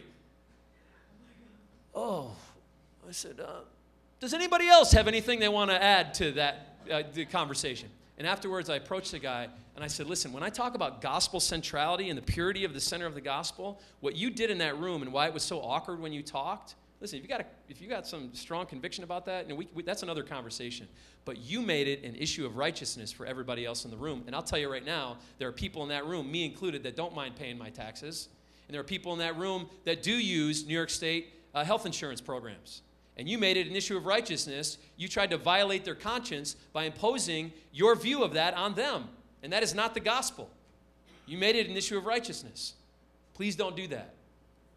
[1.94, 2.32] Oh,
[3.06, 3.60] I said, uh,
[4.20, 7.88] does anybody else have anything they want to add to that uh, the conversation?
[8.18, 11.38] And afterwards, I approached the guy and I said, Listen, when I talk about gospel
[11.38, 14.76] centrality and the purity of the center of the gospel, what you did in that
[14.78, 17.46] room and why it was so awkward when you talked, listen, if you got, a,
[17.68, 20.88] if you got some strong conviction about that, and we, we, that's another conversation.
[21.24, 24.24] But you made it an issue of righteousness for everybody else in the room.
[24.26, 26.96] And I'll tell you right now, there are people in that room, me included, that
[26.96, 28.28] don't mind paying my taxes.
[28.66, 31.86] And there are people in that room that do use New York State uh, health
[31.86, 32.82] insurance programs
[33.18, 36.84] and you made it an issue of righteousness, you tried to violate their conscience by
[36.84, 39.08] imposing your view of that on them.
[39.42, 40.48] And that is not the gospel.
[41.26, 42.74] You made it an issue of righteousness.
[43.34, 44.14] Please don't do that.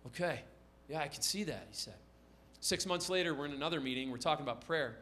[0.08, 0.42] Okay.
[0.90, 1.94] Yeah, I can see that, he said.
[2.60, 4.12] Six months later, we're in another meeting.
[4.12, 4.98] We're talking about prayer.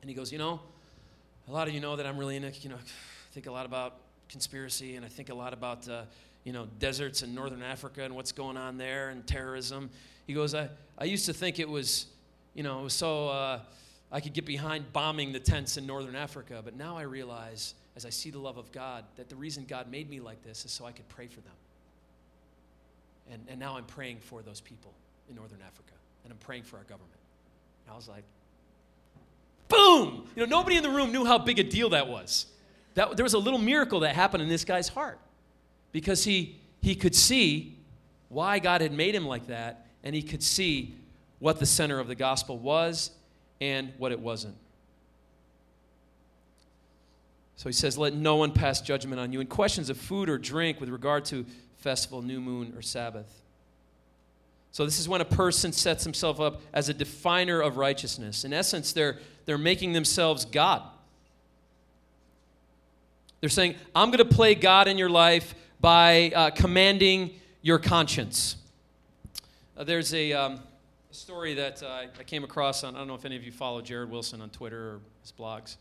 [0.00, 0.60] And he goes, You know,
[1.48, 2.78] a lot of you know that I'm really into, you know,
[3.32, 3.94] think a lot about
[4.28, 6.02] conspiracy and I think a lot about, uh,
[6.44, 9.90] you know, deserts in northern Africa and what's going on there and terrorism.
[10.26, 12.06] He goes, I, I used to think it was,
[12.56, 13.60] you know, so uh,
[14.10, 18.06] I could get behind bombing the tents in northern Africa, but now I realize, as
[18.06, 20.72] I see the love of God, that the reason God made me like this is
[20.72, 21.52] so I could pray for them.
[23.30, 24.94] And, and now I'm praying for those people
[25.28, 25.92] in northern Africa,
[26.24, 27.20] and I'm praying for our government.
[27.84, 28.24] And I was like,
[29.68, 30.26] boom!
[30.34, 32.46] You know, nobody in the room knew how big a deal that was.
[32.94, 35.18] That, there was a little miracle that happened in this guy's heart
[35.92, 37.76] because he, he could see
[38.30, 40.94] why God had made him like that, and he could see
[41.38, 43.10] what the center of the gospel was
[43.60, 44.56] and what it wasn't.
[47.56, 50.38] So he says, Let no one pass judgment on you in questions of food or
[50.38, 51.46] drink with regard to
[51.78, 53.42] festival, new moon, or Sabbath.
[54.72, 58.44] So, this is when a person sets himself up as a definer of righteousness.
[58.44, 60.82] In essence, they're, they're making themselves God.
[63.40, 68.56] They're saying, I'm going to play God in your life by uh, commanding your conscience.
[69.76, 70.60] Uh, there's a um,
[71.16, 73.80] story that uh, I came across on, I don't know if any of you follow
[73.80, 75.76] Jared Wilson on Twitter or his blogs.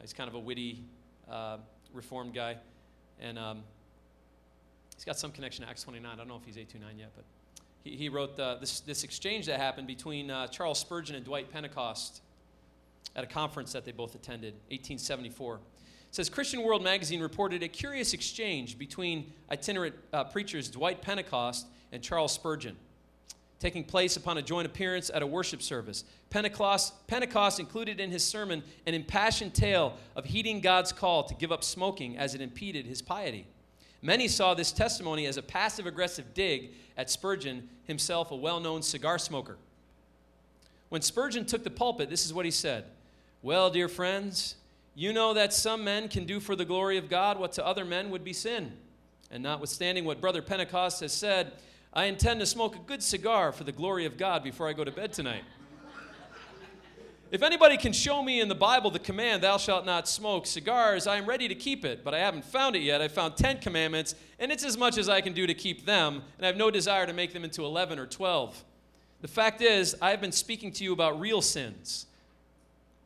[0.00, 0.82] he's kind of a witty,
[1.30, 1.58] uh,
[1.92, 2.56] reformed guy.
[3.20, 3.62] And um,
[4.96, 6.10] he's got some connection to Acts 29.
[6.10, 7.24] I don't know if he's A29 yet, but
[7.84, 11.52] he, he wrote the, this, this exchange that happened between uh, Charles Spurgeon and Dwight
[11.52, 12.20] Pentecost
[13.14, 15.54] at a conference that they both attended, 1874.
[15.54, 15.60] It
[16.10, 22.02] says Christian World magazine reported a curious exchange between itinerant uh, preachers Dwight Pentecost and
[22.02, 22.76] Charles Spurgeon
[23.60, 26.04] taking place upon a joint appearance at a worship service.
[26.30, 31.52] Pentecost, Pentecost included in his sermon an impassioned tale of heeding God's call to give
[31.52, 33.46] up smoking as it impeded his piety.
[34.02, 38.82] Many saw this testimony as a passive aggressive dig at Spurgeon, himself a well known
[38.82, 39.56] cigar smoker.
[40.90, 42.84] When Spurgeon took the pulpit, this is what he said
[43.42, 44.56] Well, dear friends,
[44.94, 47.84] you know that some men can do for the glory of God what to other
[47.84, 48.72] men would be sin.
[49.30, 51.52] And notwithstanding what Brother Pentecost has said,
[51.96, 54.82] I intend to smoke a good cigar for the glory of God before I go
[54.82, 55.44] to bed tonight.
[57.30, 61.06] If anybody can show me in the Bible the command, thou shalt not smoke cigars,
[61.06, 63.00] I am ready to keep it, but I haven't found it yet.
[63.00, 66.22] I found 10 commandments, and it's as much as I can do to keep them,
[66.36, 68.64] and I have no desire to make them into 11 or 12.
[69.20, 72.06] The fact is, I have been speaking to you about real sins,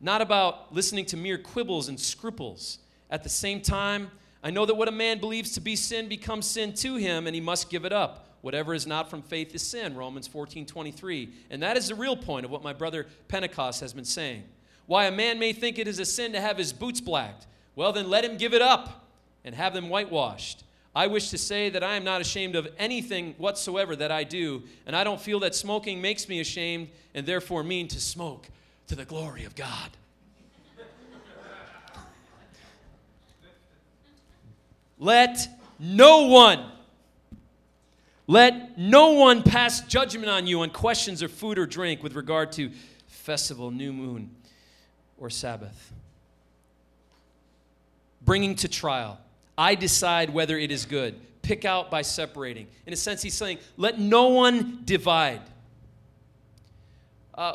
[0.01, 2.79] not about listening to mere quibbles and scruples.
[3.11, 4.11] At the same time,
[4.43, 7.35] I know that what a man believes to be sin becomes sin to him, and
[7.35, 8.28] he must give it up.
[8.41, 11.29] Whatever is not from faith is sin, Romans 14 23.
[11.51, 14.45] And that is the real point of what my brother Pentecost has been saying.
[14.87, 17.47] Why a man may think it is a sin to have his boots blacked.
[17.75, 19.07] Well, then let him give it up
[19.45, 20.65] and have them whitewashed.
[20.95, 24.65] I wish to say that I am not ashamed of anything whatsoever that I do,
[24.87, 28.49] and I don't feel that smoking makes me ashamed and therefore mean to smoke
[28.89, 29.91] to the glory of God.
[34.99, 35.47] Let
[35.79, 36.65] no one
[38.29, 42.53] let no one pass judgment on you on questions of food or drink with regard
[42.53, 42.71] to
[43.07, 44.31] festival, new moon,
[45.17, 45.93] or Sabbath.
[48.21, 49.19] Bringing to trial.
[49.57, 51.19] I decide whether it is good.
[51.41, 52.67] Pick out by separating.
[52.87, 55.41] In a sense, he's saying, let no one divide.
[57.35, 57.55] Uh,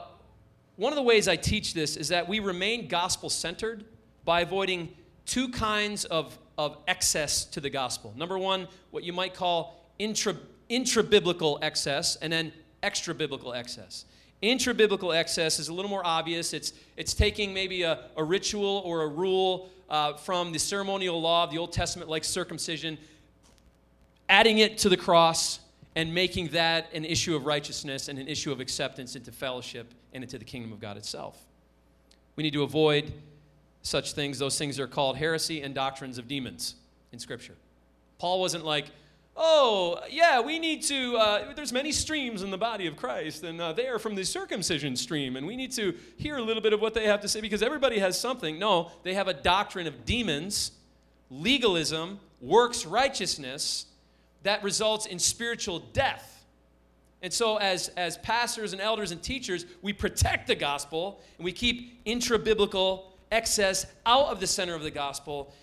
[0.75, 3.85] one of the ways I teach this is that we remain gospel centered
[4.25, 4.89] by avoiding
[5.27, 8.11] two kinds of, of excess to the gospel.
[8.17, 10.35] Number one, what you might call intra
[10.75, 14.05] intra biblical excess and then extra biblical excess.
[14.41, 16.53] Intra biblical excess is a little more obvious.
[16.53, 21.43] It's, it's taking maybe a, a ritual or a rule uh, from the ceremonial law
[21.43, 22.97] of the Old Testament, like circumcision,
[24.27, 25.59] adding it to the cross,
[25.95, 30.23] and making that an issue of righteousness and an issue of acceptance into fellowship and
[30.23, 31.39] into the kingdom of God itself.
[32.35, 33.13] We need to avoid
[33.83, 34.39] such things.
[34.39, 36.75] Those things are called heresy and doctrines of demons
[37.11, 37.55] in Scripture.
[38.17, 38.87] Paul wasn't like,
[39.35, 43.59] oh, yeah, we need to, uh, there's many streams in the body of Christ, and
[43.59, 46.73] uh, they are from the circumcision stream, and we need to hear a little bit
[46.73, 48.59] of what they have to say because everybody has something.
[48.59, 50.71] No, they have a doctrine of demons,
[51.29, 53.85] legalism, works righteousness
[54.43, 56.29] that results in spiritual death.
[57.21, 61.53] And so, as, as pastors and elders and teachers, we protect the gospel and we
[61.53, 65.53] keep intra biblical excess out of the center of the gospel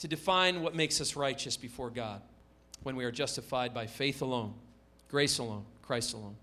[0.00, 2.20] to define what makes us righteous before God
[2.82, 4.54] when we are justified by faith alone,
[5.08, 6.36] grace alone, Christ alone.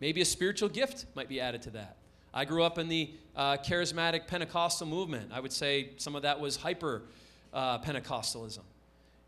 [0.00, 1.96] Maybe a spiritual gift might be added to that.
[2.32, 5.30] I grew up in the uh, charismatic Pentecostal movement.
[5.32, 7.02] I would say some of that was hyper
[7.52, 8.62] uh, Pentecostalism.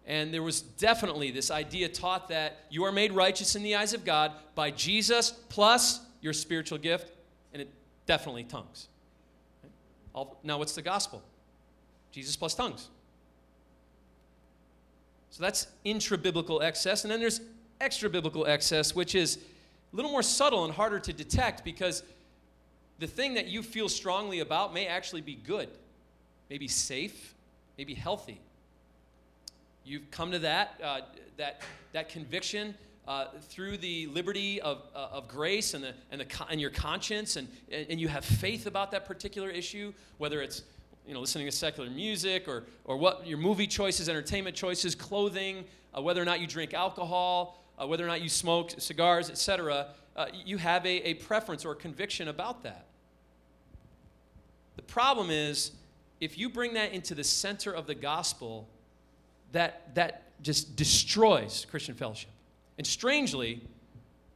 [0.07, 3.93] And there was definitely this idea taught that you are made righteous in the eyes
[3.93, 7.13] of God by Jesus plus your spiritual gift,
[7.53, 7.69] and it
[8.07, 8.89] definitely tongues.
[10.43, 11.23] Now, what's the gospel?
[12.11, 12.89] Jesus plus tongues.
[15.37, 17.05] So that's intra biblical excess.
[17.05, 17.43] And then there's
[17.79, 19.37] extra biblical excess, which is
[19.93, 22.03] a little more subtle and harder to detect because
[23.01, 25.69] the thing that you feel strongly about may actually be good,
[26.49, 27.35] maybe safe,
[27.77, 28.41] maybe healthy.
[29.85, 31.01] You've come to that, uh,
[31.37, 31.61] that,
[31.93, 32.75] that conviction
[33.07, 37.37] uh, through the liberty of, uh, of grace and, the, and, the, and your conscience,
[37.37, 40.63] and, and you have faith about that particular issue, whether it's
[41.07, 45.65] you know, listening to secular music or, or what your movie choices, entertainment choices, clothing,
[45.97, 49.89] uh, whether or not you drink alcohol, uh, whether or not you smoke cigars, etc.,
[50.17, 52.87] uh, you have a, a preference or a conviction about that.
[54.77, 55.73] The problem is,
[56.21, 58.69] if you bring that into the center of the gospel,
[59.53, 62.31] that, that just destroys Christian fellowship.
[62.79, 63.63] And strangely,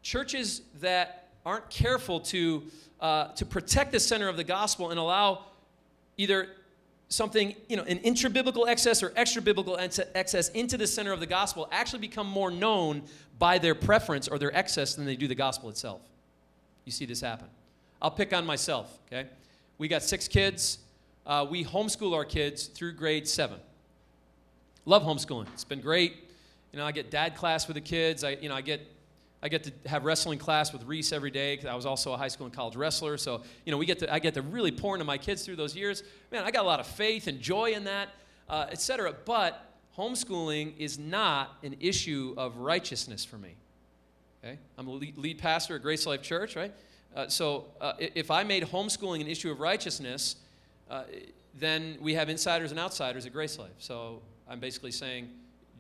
[0.03, 2.63] churches that aren't careful to,
[3.01, 5.45] uh, to protect the center of the gospel and allow
[6.17, 6.49] either
[7.11, 11.69] something, you know, an intra-biblical excess or extra-biblical excess into the center of the gospel
[11.71, 13.03] actually become more known
[13.39, 16.01] by their preference or their excess than they do the gospel itself.
[16.85, 17.49] You see this happen.
[18.01, 19.29] I'll pick on myself, okay?
[19.77, 20.79] We got six kids.
[21.27, 23.59] Uh, we homeschool our kids through grade seven.
[24.87, 25.49] Love homeschooling.
[25.53, 26.31] It's been great.
[26.73, 28.25] You know, I get dad class with the kids.
[28.25, 28.81] I, you know, I get
[29.43, 32.17] I get to have wrestling class with Reese every day because I was also a
[32.17, 33.17] high school and college wrestler.
[33.17, 35.57] So, you know, we get to, I get to really pour into my kids through
[35.57, 36.03] those years.
[36.31, 38.11] Man, I got a lot of faith and joy in that,
[38.49, 39.15] uh, etc.
[39.25, 39.65] But
[39.97, 43.55] homeschooling is not an issue of righteousness for me.
[44.45, 44.59] Okay?
[44.77, 46.73] I'm a lead, pastor at Grace Life Church, right?
[47.17, 50.37] Uh, so uh, if I made homeschooling an issue of righteousness,
[50.91, 51.05] uh,
[51.59, 53.71] then we have insiders and outsiders at Grace Life.
[53.79, 55.31] So I'm basically saying,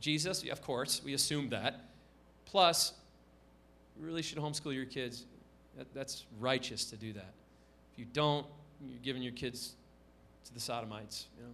[0.01, 1.81] Jesus, of course, we assume that.
[2.47, 2.95] Plus,
[4.01, 5.27] really should homeschool your kids.
[5.77, 7.33] That, that's righteous to do that.
[7.93, 8.47] If you don't,
[8.85, 9.75] you're giving your kids
[10.47, 11.27] to the sodomites.
[11.37, 11.51] You know,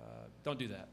[0.00, 0.88] uh, don't do that.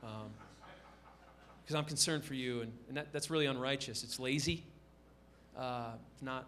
[0.00, 4.04] Because um, I'm concerned for you, and, and that, that's really unrighteous.
[4.04, 4.64] It's lazy.
[5.56, 6.46] Uh, not.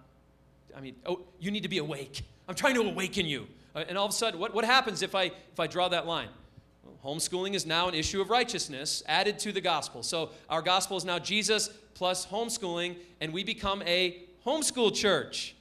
[0.77, 2.23] I mean, oh, you need to be awake.
[2.49, 3.47] I'm trying to awaken you.
[3.75, 6.07] Uh, and all of a sudden, what, what happens if I if I draw that
[6.07, 6.29] line?
[7.05, 10.03] Homeschooling is now an issue of righteousness added to the gospel.
[10.03, 15.55] So our gospel is now Jesus plus homeschooling, and we become a homeschool church.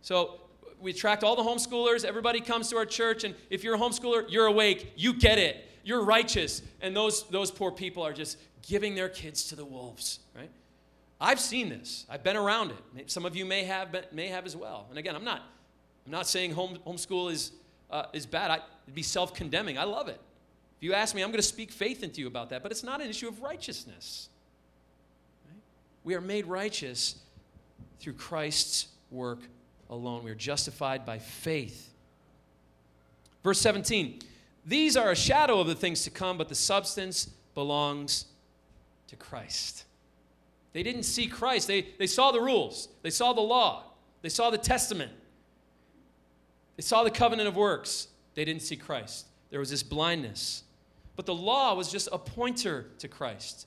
[0.00, 0.40] So
[0.80, 2.04] we attract all the homeschoolers.
[2.04, 4.92] Everybody comes to our church, and if you're a homeschooler, you're awake.
[4.96, 5.68] You get it.
[5.84, 6.62] You're righteous.
[6.80, 10.50] And those, those poor people are just giving their kids to the wolves, right?
[11.20, 12.04] I've seen this.
[12.10, 13.10] I've been around it.
[13.10, 14.86] Some of you may have, may have as well.
[14.90, 15.42] And again, I'm not,
[16.04, 17.52] I'm not saying home, homeschool is,
[17.90, 18.50] uh, is bad.
[18.50, 18.58] I,
[18.92, 19.78] it'd be self condemning.
[19.78, 20.20] I love it.
[20.76, 22.62] If you ask me, I'm going to speak faith into you about that.
[22.62, 24.28] But it's not an issue of righteousness.
[26.04, 27.16] We are made righteous
[28.00, 29.38] through Christ's work
[29.88, 30.24] alone.
[30.24, 31.90] We are justified by faith.
[33.42, 34.20] Verse 17
[34.66, 38.26] These are a shadow of the things to come, but the substance belongs
[39.08, 39.84] to Christ.
[40.74, 43.84] They didn't see Christ, they, they saw the rules, they saw the law,
[44.22, 45.12] they saw the testament,
[46.76, 48.08] they saw the covenant of works.
[48.34, 49.26] They didn't see Christ.
[49.50, 50.64] There was this blindness.
[51.16, 53.66] But the law was just a pointer to Christ.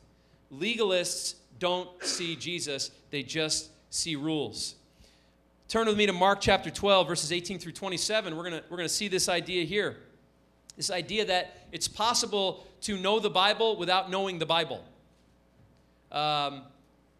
[0.52, 4.76] Legalists don't see Jesus, they just see rules.
[5.68, 8.36] Turn with me to Mark chapter 12, verses 18 through 27.
[8.36, 9.98] We're going we're going to see this idea here.
[10.78, 14.84] This idea that it's possible to know the Bible without knowing the Bible.
[16.12, 16.64] Um,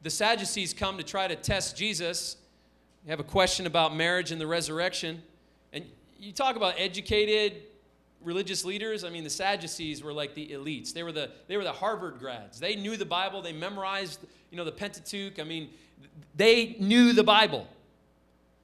[0.04, 2.38] the Sadducees come to try to test Jesus.
[3.04, 5.24] They have a question about marriage and the resurrection.
[5.74, 5.86] And
[6.26, 7.62] you talk about educated,
[8.24, 10.92] religious leaders, I mean, the Sadducees were like the elites.
[10.92, 12.60] They were the, they were the Harvard grads.
[12.60, 13.42] They knew the Bible.
[13.42, 15.40] They memorized, you know, the Pentateuch.
[15.40, 15.70] I mean,
[16.36, 17.68] they knew the Bible.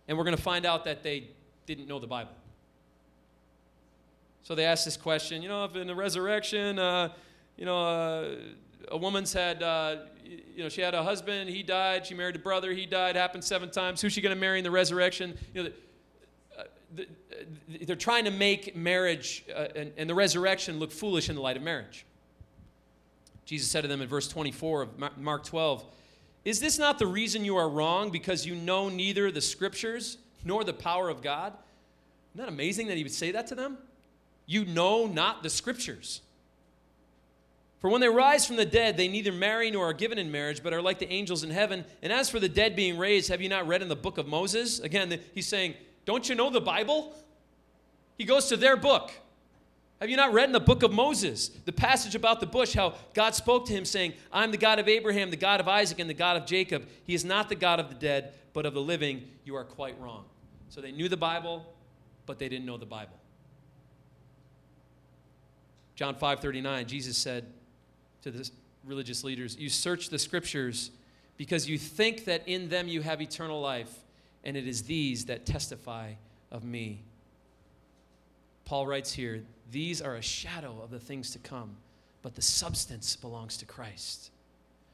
[0.07, 1.27] And we're going to find out that they
[1.67, 2.31] didn't know the Bible.
[4.43, 7.09] So they asked this question, you know, if in the resurrection, uh,
[7.55, 8.35] you know, uh,
[8.89, 12.39] a woman's had, uh, you know, she had a husband, he died, she married a
[12.39, 14.01] brother, he died, happened seven times.
[14.01, 15.37] Who's she going to marry in the resurrection?
[15.53, 15.69] You know,
[17.85, 21.57] they're trying to make marriage uh, and, and the resurrection look foolish in the light
[21.57, 22.05] of marriage.
[23.45, 25.83] Jesus said to them in verse 24 of Mark 12,
[26.45, 30.63] Is this not the reason you are wrong, because you know neither the scriptures nor
[30.63, 31.53] the power of God?
[32.33, 33.77] Isn't that amazing that he would say that to them?
[34.45, 36.21] You know not the scriptures.
[37.79, 40.61] For when they rise from the dead, they neither marry nor are given in marriage,
[40.61, 41.83] but are like the angels in heaven.
[42.03, 44.27] And as for the dead being raised, have you not read in the book of
[44.27, 44.79] Moses?
[44.79, 45.73] Again, he's saying,
[46.11, 47.15] don't you know the Bible?
[48.17, 49.11] He goes to their book.
[49.99, 52.95] Have you not read in the book of Moses the passage about the bush, how
[53.13, 56.09] God spoke to him, saying, I'm the God of Abraham, the God of Isaac, and
[56.09, 56.87] the God of Jacob?
[57.03, 59.27] He is not the God of the dead, but of the living.
[59.45, 60.25] You are quite wrong.
[60.69, 61.65] So they knew the Bible,
[62.25, 63.19] but they didn't know the Bible.
[65.95, 67.53] John 5:39, Jesus said
[68.23, 68.49] to the
[68.83, 70.89] religious leaders, "You search the scriptures
[71.37, 74.00] because you think that in them you have eternal life,
[74.43, 76.13] and it is these that testify
[76.49, 77.03] of me."
[78.65, 81.77] Paul writes here, "These are a shadow of the things to come,
[82.21, 84.31] but the substance belongs to Christ."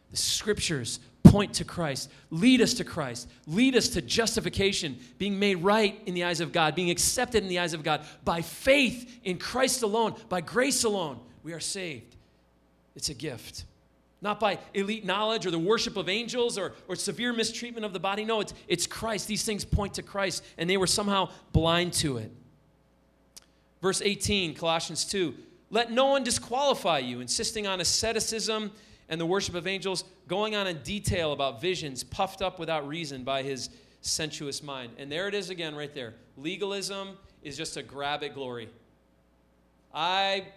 [0.10, 5.56] The scriptures point to Christ, lead us to Christ, lead us to justification, being made
[5.56, 9.20] right in the eyes of God, being accepted in the eyes of God by faith
[9.26, 11.20] in Christ alone, by grace alone.
[11.44, 12.16] We are saved.
[12.96, 13.66] It's a gift.
[14.22, 18.00] Not by elite knowledge or the worship of angels or, or severe mistreatment of the
[18.00, 18.26] body.
[18.26, 19.28] No, it's, it's Christ.
[19.28, 22.32] These things point to Christ, and they were somehow blind to it.
[23.82, 25.36] Verse 18, Colossians 2
[25.70, 28.72] Let no one disqualify you, insisting on asceticism
[29.10, 33.24] and the worship of angels, going on in detail about visions, puffed up without reason
[33.24, 33.70] by his
[34.02, 34.92] sensuous mind.
[34.98, 36.16] And there it is again, right there.
[36.38, 38.70] Legalism is just a grab at glory.
[39.94, 40.48] I,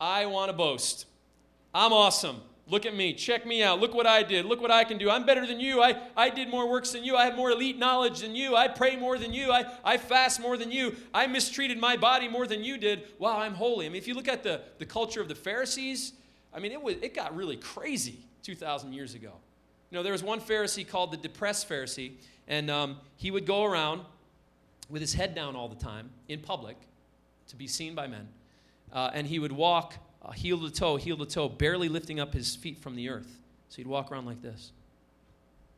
[0.00, 1.06] I want to boast.
[1.74, 2.40] I'm awesome.
[2.70, 3.12] Look at me.
[3.12, 3.80] Check me out.
[3.80, 4.46] Look what I did.
[4.46, 5.10] Look what I can do.
[5.10, 5.82] I'm better than you.
[5.82, 7.16] I, I did more works than you.
[7.16, 8.54] I have more elite knowledge than you.
[8.54, 9.50] I pray more than you.
[9.50, 10.94] I, I fast more than you.
[11.12, 13.08] I mistreated my body more than you did.
[13.18, 13.86] Wow, I'm holy.
[13.86, 16.12] I mean, if you look at the, the culture of the Pharisees,
[16.54, 19.32] I mean, it, was, it got really crazy 2,000 years ago.
[19.90, 22.12] You know, there was one Pharisee called the depressed Pharisee,
[22.46, 24.02] and um, he would go around
[24.88, 26.76] with his head down all the time in public
[27.48, 28.28] to be seen by men.
[28.92, 32.32] Uh, and he would walk uh, heel to toe, heel to toe, barely lifting up
[32.32, 33.38] his feet from the earth.
[33.68, 34.72] So he'd walk around like this.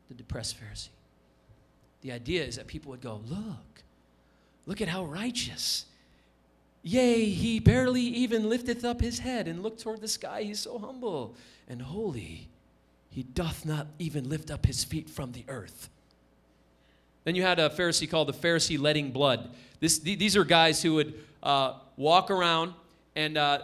[0.09, 0.89] The depressed Pharisee.
[2.01, 3.83] The idea is that people would go, Look,
[4.65, 5.85] look at how righteous
[6.85, 10.43] Yea, he barely even lifteth up his head and looked toward the sky.
[10.43, 11.35] He's so humble
[11.69, 12.49] and holy.
[13.09, 15.89] He doth not even lift up his feet from the earth.
[17.23, 19.49] Then you had a Pharisee called the Pharisee letting blood.
[19.79, 22.73] This, these are guys who would uh, walk around
[23.15, 23.61] and uh,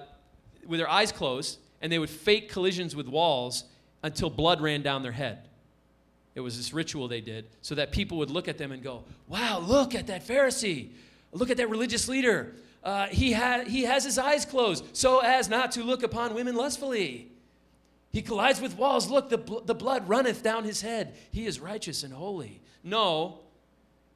[0.70, 3.66] with their eyes closed, and they would fake collisions with walls
[4.04, 5.40] until blood ran down their head.
[6.36, 9.04] It was this ritual they did so that people would look at them and go,
[9.28, 10.90] Wow, look at that Pharisee.
[11.34, 12.54] Look at that religious leader
[12.84, 16.56] uh, he, ha- he has his eyes closed so as not to look upon women
[16.56, 17.28] lustfully.
[18.12, 19.10] He collides with walls.
[19.10, 21.14] Look, the, bl- the blood runneth down his head.
[21.32, 22.62] He is righteous and holy.
[22.84, 23.40] No,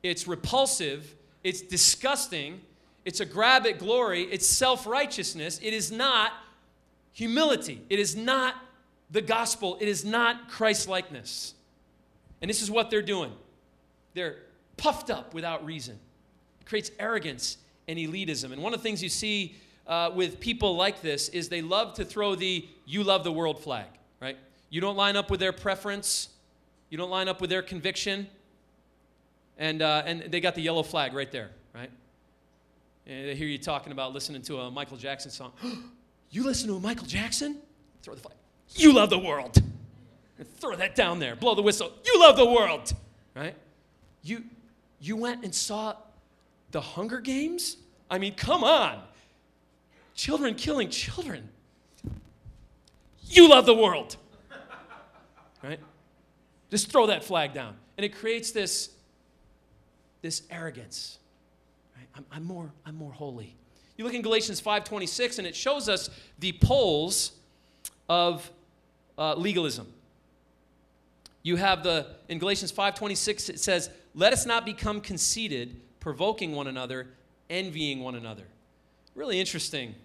[0.01, 2.61] it's repulsive, it's disgusting,
[3.05, 5.59] it's a grab at glory, it's self righteousness.
[5.61, 6.31] It is not
[7.13, 8.55] humility, it is not
[9.09, 11.53] the gospel, it is not Christ likeness.
[12.41, 13.31] And this is what they're doing
[14.13, 14.37] they're
[14.77, 15.97] puffed up without reason.
[16.61, 17.57] It creates arrogance
[17.87, 18.51] and elitism.
[18.51, 19.55] And one of the things you see
[19.87, 23.61] uh, with people like this is they love to throw the you love the world
[23.61, 23.87] flag,
[24.21, 24.37] right?
[24.69, 26.29] You don't line up with their preference,
[26.89, 28.27] you don't line up with their conviction,
[29.57, 31.91] and, uh, and they got the yellow flag right there, right?
[33.05, 35.51] And they hear you talking about listening to a Michael Jackson song.
[36.33, 37.57] you listen to Michael Jackson?
[38.01, 38.35] Throw the flag.
[38.75, 39.61] You love the world.
[40.57, 41.35] Throw that down there.
[41.35, 41.91] Blow the whistle.
[42.05, 42.93] You love the world,
[43.35, 43.55] right?
[44.23, 44.43] You,
[44.99, 45.95] you went and saw
[46.71, 47.77] the Hunger Games?
[48.09, 49.01] I mean, come on.
[50.15, 51.49] Children killing children.
[53.29, 54.17] You love the world.
[55.63, 55.79] Right?
[56.69, 57.75] Just throw that flag down.
[57.97, 58.89] And it creates this,
[60.21, 61.19] this arrogance.
[61.95, 62.07] Right?
[62.15, 63.55] I'm, I'm, more, I'm more holy.
[63.97, 67.33] You look in Galatians 5.26 and it shows us the poles
[68.09, 68.49] of
[69.17, 69.87] uh, legalism.
[71.43, 76.67] You have the, in Galatians 5.26 it says, let us not become conceited, provoking one
[76.67, 77.07] another,
[77.49, 78.43] envying one another.
[79.15, 79.95] Really interesting.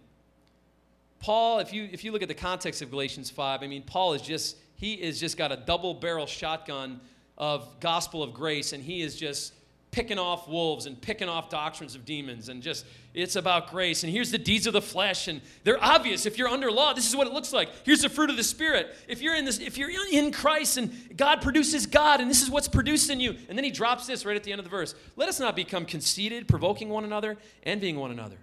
[1.21, 4.15] Paul, if you if you look at the context of Galatians 5, I mean Paul
[4.15, 7.01] is just he is just got a double barrel shotgun
[7.37, 9.55] of gospel of grace and he is just
[9.91, 12.85] picking off wolves and picking off doctrines of demons and just
[13.15, 14.05] it's about grace.
[14.05, 16.27] And here's the deeds of the flesh and they're obvious.
[16.27, 17.71] If you're under law this is what it looks like.
[17.85, 18.95] Here's the fruit of the spirit.
[19.09, 22.51] If you're in this if you're in christ and god produces god and this is
[22.51, 24.71] what's produced in you and then he drops this right at the end of the
[24.71, 28.37] verse let us not become conceited provoking one another envying one another.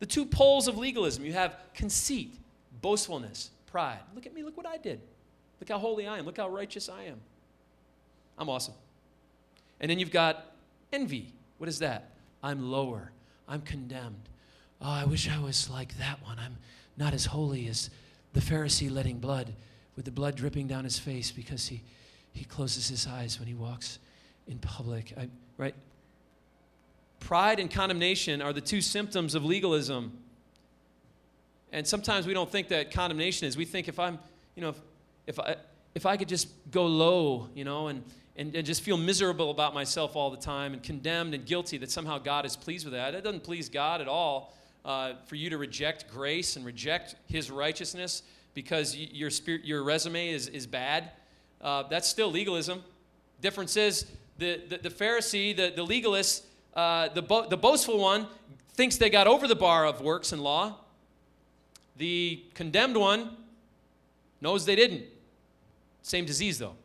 [0.00, 2.34] The two poles of legalism you have conceit
[2.82, 4.00] boastfulness pride.
[4.14, 5.00] Look at me look what i did.
[5.60, 6.26] Look how holy i am.
[6.26, 7.20] Look how righteous i am.
[8.38, 8.74] I'm awesome.
[9.80, 10.49] And then you've got
[10.92, 11.32] envy.
[11.58, 12.10] What is that?
[12.42, 13.12] I'm lower.
[13.48, 14.28] I'm condemned.
[14.80, 16.38] Oh, I wish I was like that one.
[16.38, 16.56] I'm
[16.96, 17.90] not as holy as
[18.32, 19.52] the Pharisee letting blood,
[19.96, 21.82] with the blood dripping down his face because he,
[22.32, 23.98] he closes his eyes when he walks
[24.46, 25.12] in public.
[25.18, 25.28] I,
[25.58, 25.74] right?
[27.18, 30.16] Pride and condemnation are the two symptoms of legalism.
[31.72, 33.56] And sometimes we don't think that condemnation is.
[33.56, 34.18] We think if I'm,
[34.54, 34.78] you know, if,
[35.26, 35.56] if I
[35.94, 38.04] if I could just go low, you know, and
[38.40, 41.90] and, and just feel miserable about myself all the time and condemned and guilty that
[41.90, 43.14] somehow God is pleased with that.
[43.14, 47.50] It doesn't please God at all uh, for you to reject grace and reject His
[47.50, 48.22] righteousness
[48.54, 51.10] because your, spirit, your resume is, is bad.
[51.60, 52.82] Uh, that's still legalism.
[53.42, 54.06] Difference is
[54.38, 58.26] the, the, the Pharisee, the, the legalist, uh, the, bo- the boastful one
[58.72, 60.76] thinks they got over the bar of works and law.
[61.98, 63.36] The condemned one
[64.40, 65.04] knows they didn't.
[66.00, 66.76] Same disease, though.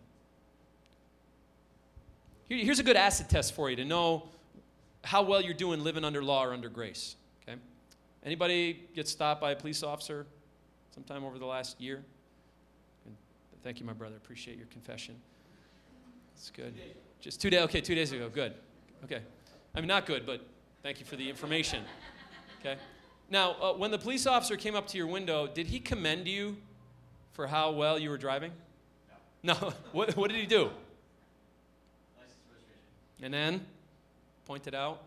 [2.48, 4.30] Here, here's a good acid test for you to know
[5.04, 7.16] how well you're doing living under law or under grace.
[7.44, 7.60] Okay?
[8.24, 10.26] Anybody get stopped by a police officer
[10.94, 12.04] sometime over the last year?
[13.64, 14.16] Thank you, my brother.
[14.16, 15.16] Appreciate your confession.
[16.36, 16.74] It's good.
[17.20, 17.62] Just two days.
[17.62, 18.30] Okay, two days ago.
[18.30, 18.54] Good.
[19.04, 19.22] Okay.
[19.74, 20.46] I mean, not good, but
[20.84, 21.84] thank you for the information.
[22.60, 22.76] Okay.
[23.32, 26.58] Now, uh, when the police officer came up to your window, did he commend you
[27.34, 28.52] for how well you were driving?
[29.44, 29.54] No.
[29.54, 29.74] No.
[29.94, 30.70] what, what did he do?
[33.22, 33.66] And then
[34.46, 35.02] point it out.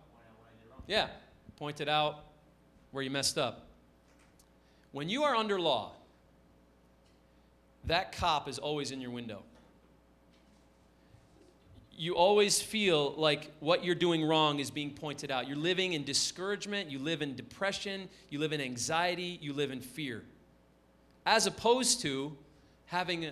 [0.87, 1.09] Yeah,
[1.57, 2.25] point it out
[2.91, 3.67] where you messed up.
[4.93, 5.93] When you are under law,
[7.85, 9.43] that cop is always in your window.
[11.93, 15.49] You always feel like what you're doing wrong is being pointed out.
[15.49, 19.81] You're living in discouragement, you live in depression, you live in anxiety, you live in
[19.81, 20.23] fear.
[21.27, 22.37] As opposed to
[22.87, 23.31] having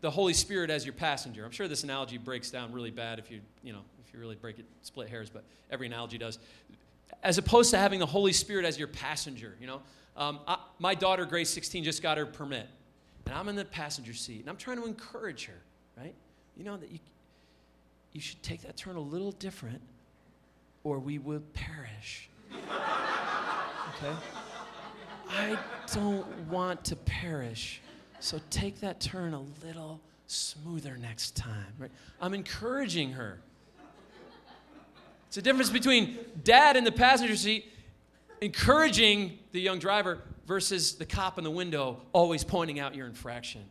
[0.00, 1.44] the Holy Spirit as your passenger.
[1.44, 4.36] I'm sure this analogy breaks down really bad if you, you know, if you really
[4.36, 6.38] break it, split hairs, but every analogy does.
[7.22, 9.82] As opposed to having the Holy Spirit as your passenger, you know.
[10.16, 12.66] Um, I, my daughter, Grace, 16, just got her permit,
[13.26, 15.60] and I'm in the passenger seat, and I'm trying to encourage her,
[15.96, 16.14] right?
[16.56, 16.98] You know that you,
[18.12, 19.80] you should take that turn a little different,
[20.82, 22.28] or we will perish.
[22.52, 24.16] okay?
[25.28, 25.58] I
[25.94, 27.80] don't want to perish.
[28.20, 31.74] So take that turn a little smoother next time.
[31.78, 31.90] Right?
[32.20, 33.40] I'm encouraging her.
[35.28, 37.66] It's a difference between dad in the passenger seat
[38.40, 43.62] encouraging the young driver versus the cop in the window always pointing out your infraction.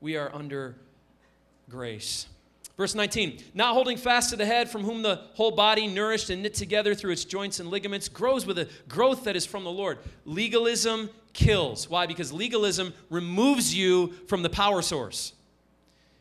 [0.00, 0.76] We are under
[1.68, 2.26] grace.
[2.76, 6.42] Verse 19, not holding fast to the head, from whom the whole body, nourished and
[6.42, 9.70] knit together through its joints and ligaments, grows with a growth that is from the
[9.70, 9.98] Lord.
[10.24, 11.88] Legalism kills.
[11.88, 12.06] Why?
[12.06, 15.34] Because legalism removes you from the power source.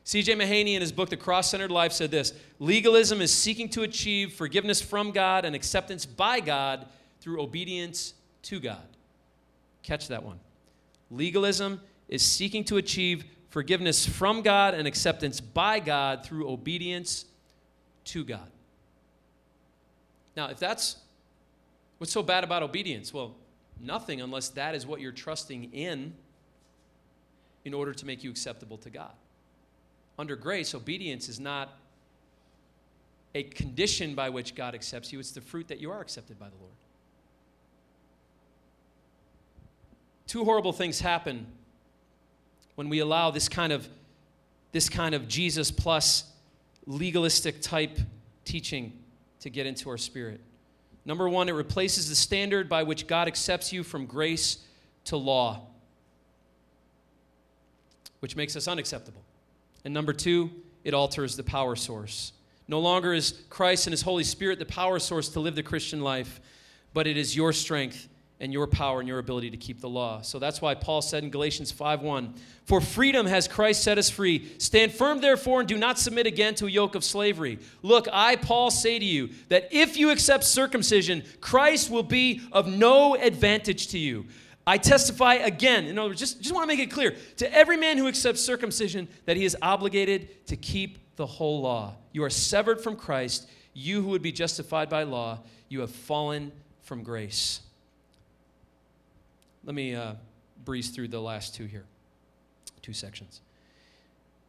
[0.04, 0.36] C.J.
[0.36, 4.34] Mahaney, in his book, The Cross Centered Life, said this Legalism is seeking to achieve
[4.34, 6.86] forgiveness from God and acceptance by God
[7.22, 8.86] through obedience to God.
[9.82, 10.40] Catch that one.
[11.10, 11.80] Legalism
[12.10, 13.24] is seeking to achieve
[13.54, 17.26] forgiveness from God and acceptance by God through obedience
[18.06, 18.50] to God.
[20.36, 20.96] Now, if that's
[22.00, 23.36] what's so bad about obedience, well,
[23.80, 26.16] nothing unless that is what you're trusting in
[27.64, 29.12] in order to make you acceptable to God.
[30.18, 31.78] Under grace, obedience is not
[33.36, 36.50] a condition by which God accepts you, it's the fruit that you are accepted by
[36.50, 36.74] the Lord.
[40.26, 41.46] Two horrible things happen
[42.76, 43.88] when we allow this kind of
[44.72, 46.26] this kind of Jesus plus
[46.86, 48.00] legalistic type
[48.44, 48.92] teaching
[49.40, 50.42] to get into our spirit.
[51.06, 54.58] Number one, it replaces the standard by which God accepts you from grace
[55.06, 55.68] to law,
[58.20, 59.22] which makes us unacceptable.
[59.86, 60.50] And number two,
[60.84, 62.34] it alters the power source.
[62.68, 66.02] No longer is Christ and His Holy Spirit the power source to live the Christian
[66.02, 66.40] life,
[66.94, 68.08] but it is your strength
[68.44, 70.22] and your power and your ability to keep the law.
[70.22, 72.34] So that's why Paul said in Galatians 5:1,
[72.66, 74.52] "For freedom has Christ set us free.
[74.58, 77.58] Stand firm therefore and do not submit again to a yoke of slavery.
[77.82, 82.68] Look, I Paul say to you that if you accept circumcision, Christ will be of
[82.68, 84.26] no advantage to you."
[84.68, 87.78] I testify again, in other words, just, just want to make it clear to every
[87.78, 91.96] man who accepts circumcision that he is obligated to keep the whole law.
[92.12, 93.48] You are severed from Christ.
[93.74, 95.40] You who would be justified by law,
[95.70, 97.62] you have fallen from grace.
[99.64, 100.14] Let me uh,
[100.66, 101.86] breeze through the last two here,
[102.82, 103.42] two sections.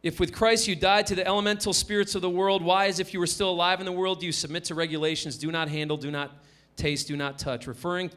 [0.03, 3.13] If with Christ you died to the elemental spirits of the world, why, as if
[3.13, 5.37] you were still alive in the world, do you submit to regulations?
[5.37, 6.31] Do not handle, do not
[6.75, 8.11] taste, do not touch, referring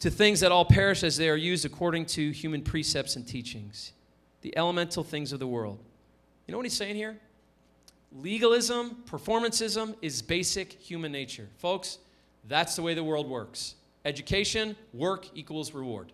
[0.00, 3.92] to things that all perish as they are used according to human precepts and teachings,
[4.42, 5.82] the elemental things of the world.
[6.46, 7.18] You know what he's saying here?
[8.12, 11.48] Legalism, performanceism is basic human nature.
[11.58, 11.98] Folks,
[12.48, 13.74] that's the way the world works.
[14.04, 16.12] Education, work equals reward.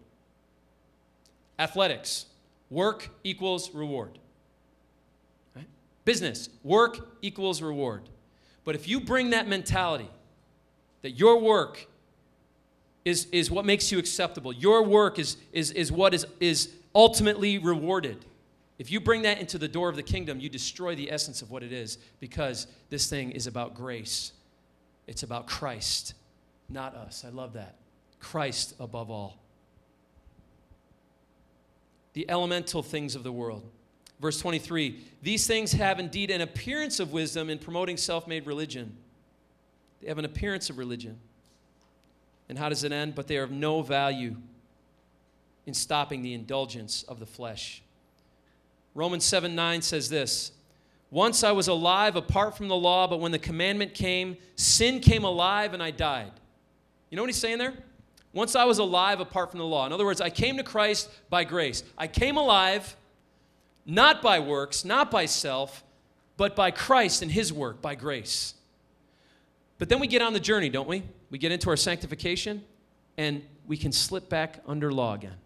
[1.58, 2.26] Athletics,
[2.68, 4.18] work equals reward.
[5.54, 5.68] Right?
[6.04, 8.08] Business, work equals reward.
[8.64, 10.10] But if you bring that mentality
[11.02, 11.86] that your work
[13.04, 17.58] is, is what makes you acceptable, your work is, is, is what is, is ultimately
[17.58, 18.24] rewarded,
[18.78, 21.50] If you bring that into the door of the kingdom, you destroy the essence of
[21.50, 24.32] what it is because this thing is about grace.
[25.06, 26.14] It's about Christ,
[26.68, 27.24] not us.
[27.26, 27.76] I love that.
[28.20, 29.38] Christ above all.
[32.14, 33.68] The elemental things of the world.
[34.20, 38.96] Verse 23 These things have indeed an appearance of wisdom in promoting self made religion.
[40.00, 41.18] They have an appearance of religion.
[42.48, 43.14] And how does it end?
[43.14, 44.36] But they are of no value
[45.66, 47.82] in stopping the indulgence of the flesh.
[48.94, 50.52] Romans 7 9 says this
[51.10, 55.24] Once I was alive apart from the law, but when the commandment came, sin came
[55.24, 56.32] alive and I died.
[57.10, 57.74] You know what he's saying there?
[58.32, 59.86] Once I was alive apart from the law.
[59.86, 61.82] In other words, I came to Christ by grace.
[61.96, 62.96] I came alive
[63.86, 65.84] not by works, not by self,
[66.36, 68.54] but by Christ and his work, by grace.
[69.78, 71.02] But then we get on the journey, don't we?
[71.30, 72.64] We get into our sanctification
[73.16, 75.36] and we can slip back under law again.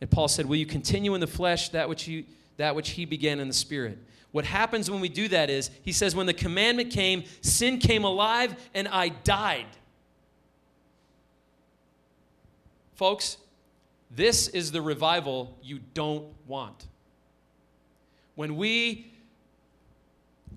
[0.00, 2.24] And Paul said, Will you continue in the flesh that which, you,
[2.56, 3.98] that which he began in the spirit?
[4.32, 8.04] What happens when we do that is, he says, When the commandment came, sin came
[8.04, 9.66] alive and I died.
[13.00, 13.38] Folks,
[14.10, 16.86] this is the revival you don't want.
[18.34, 19.10] When we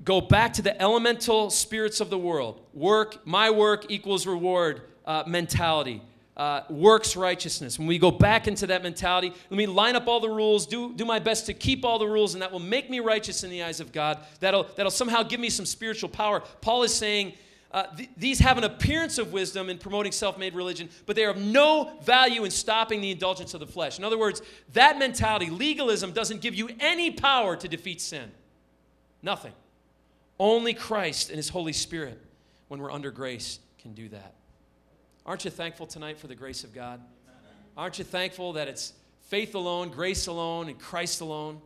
[0.03, 5.23] go back to the elemental spirits of the world work, my work equals reward uh,
[5.25, 6.01] mentality
[6.35, 7.79] uh, works righteousness.
[7.79, 10.93] When we go back into that mentality, let me line up all the rules, do,
[10.93, 13.51] do my best to keep all the rules, and that will make me righteous in
[13.51, 14.19] the eyes of God.
[14.41, 16.41] That'll, that'll somehow give me some spiritual power.
[16.59, 17.35] Paul is saying
[17.73, 21.25] uh, th- these have an appearance of wisdom in promoting self made religion, but they
[21.25, 23.97] are of no value in stopping the indulgence of the flesh.
[23.97, 24.43] In other words,
[24.73, 28.31] that mentality, legalism, doesn't give you any power to defeat sin.
[29.23, 29.53] Nothing.
[30.39, 32.21] Only Christ and His Holy Spirit,
[32.67, 34.35] when we're under grace, can do that.
[35.25, 36.99] Aren't you thankful tonight for the grace of God?
[37.75, 41.59] Aren't you thankful that it's faith alone, grace alone, and Christ alone?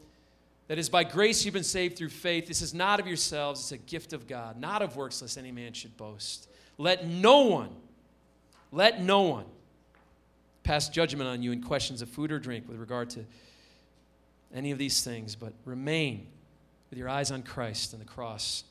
[0.67, 2.47] That is by grace you've been saved through faith.
[2.47, 5.51] This is not of yourselves, it's a gift of God, not of works, lest any
[5.51, 6.49] man should boast.
[6.77, 7.69] Let no one,
[8.71, 9.45] let no one
[10.63, 13.25] pass judgment on you in questions of food or drink with regard to
[14.53, 16.27] any of these things, but remain
[16.89, 18.63] with your eyes on Christ and the cross.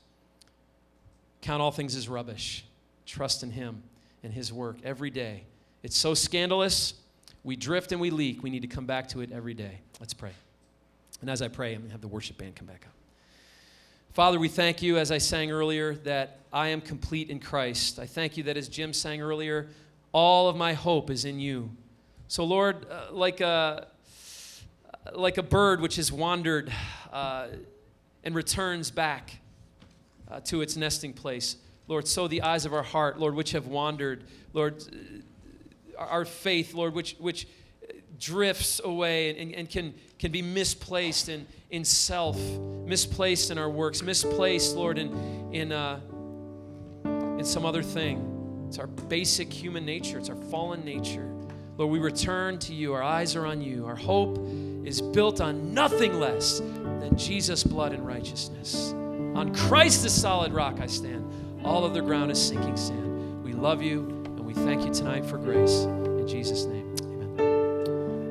[1.40, 2.64] Count all things as rubbish.
[3.06, 3.82] Trust in Him
[4.22, 5.44] and His work every day.
[5.82, 6.94] It's so scandalous.
[7.44, 8.42] We drift and we leak.
[8.42, 9.80] We need to come back to it every day.
[10.00, 10.32] Let's pray.
[11.20, 12.92] And as I pray, I'm going to have the worship band come back up.
[14.12, 17.98] Father, we thank you, as I sang earlier, that I am complete in Christ.
[17.98, 19.68] I thank you that, as Jim sang earlier,
[20.12, 21.70] all of my hope is in you.
[22.28, 23.88] So, Lord, uh, like, a,
[25.14, 26.72] like a bird which has wandered
[27.12, 27.48] uh,
[28.24, 29.38] and returns back
[30.30, 31.56] uh, to its nesting place,
[31.88, 34.82] Lord, so the eyes of our heart, Lord, which have wandered, Lord,
[35.98, 37.46] our faith, Lord, which, which
[38.18, 42.38] drifts away and, and can, can be misplaced in, in self,
[42.84, 46.00] misplaced in our works, misplaced, Lord, in, in, uh,
[47.38, 48.64] in some other thing.
[48.68, 51.32] It's our basic human nature, it's our fallen nature.
[51.76, 52.94] Lord, we return to you.
[52.94, 53.84] Our eyes are on you.
[53.84, 54.38] Our hope
[54.84, 58.92] is built on nothing less than Jesus' blood and righteousness.
[59.34, 61.30] On Christ, the solid rock, I stand.
[61.64, 63.44] All of the ground is sinking sand.
[63.44, 65.86] We love you and we thank you tonight for grace.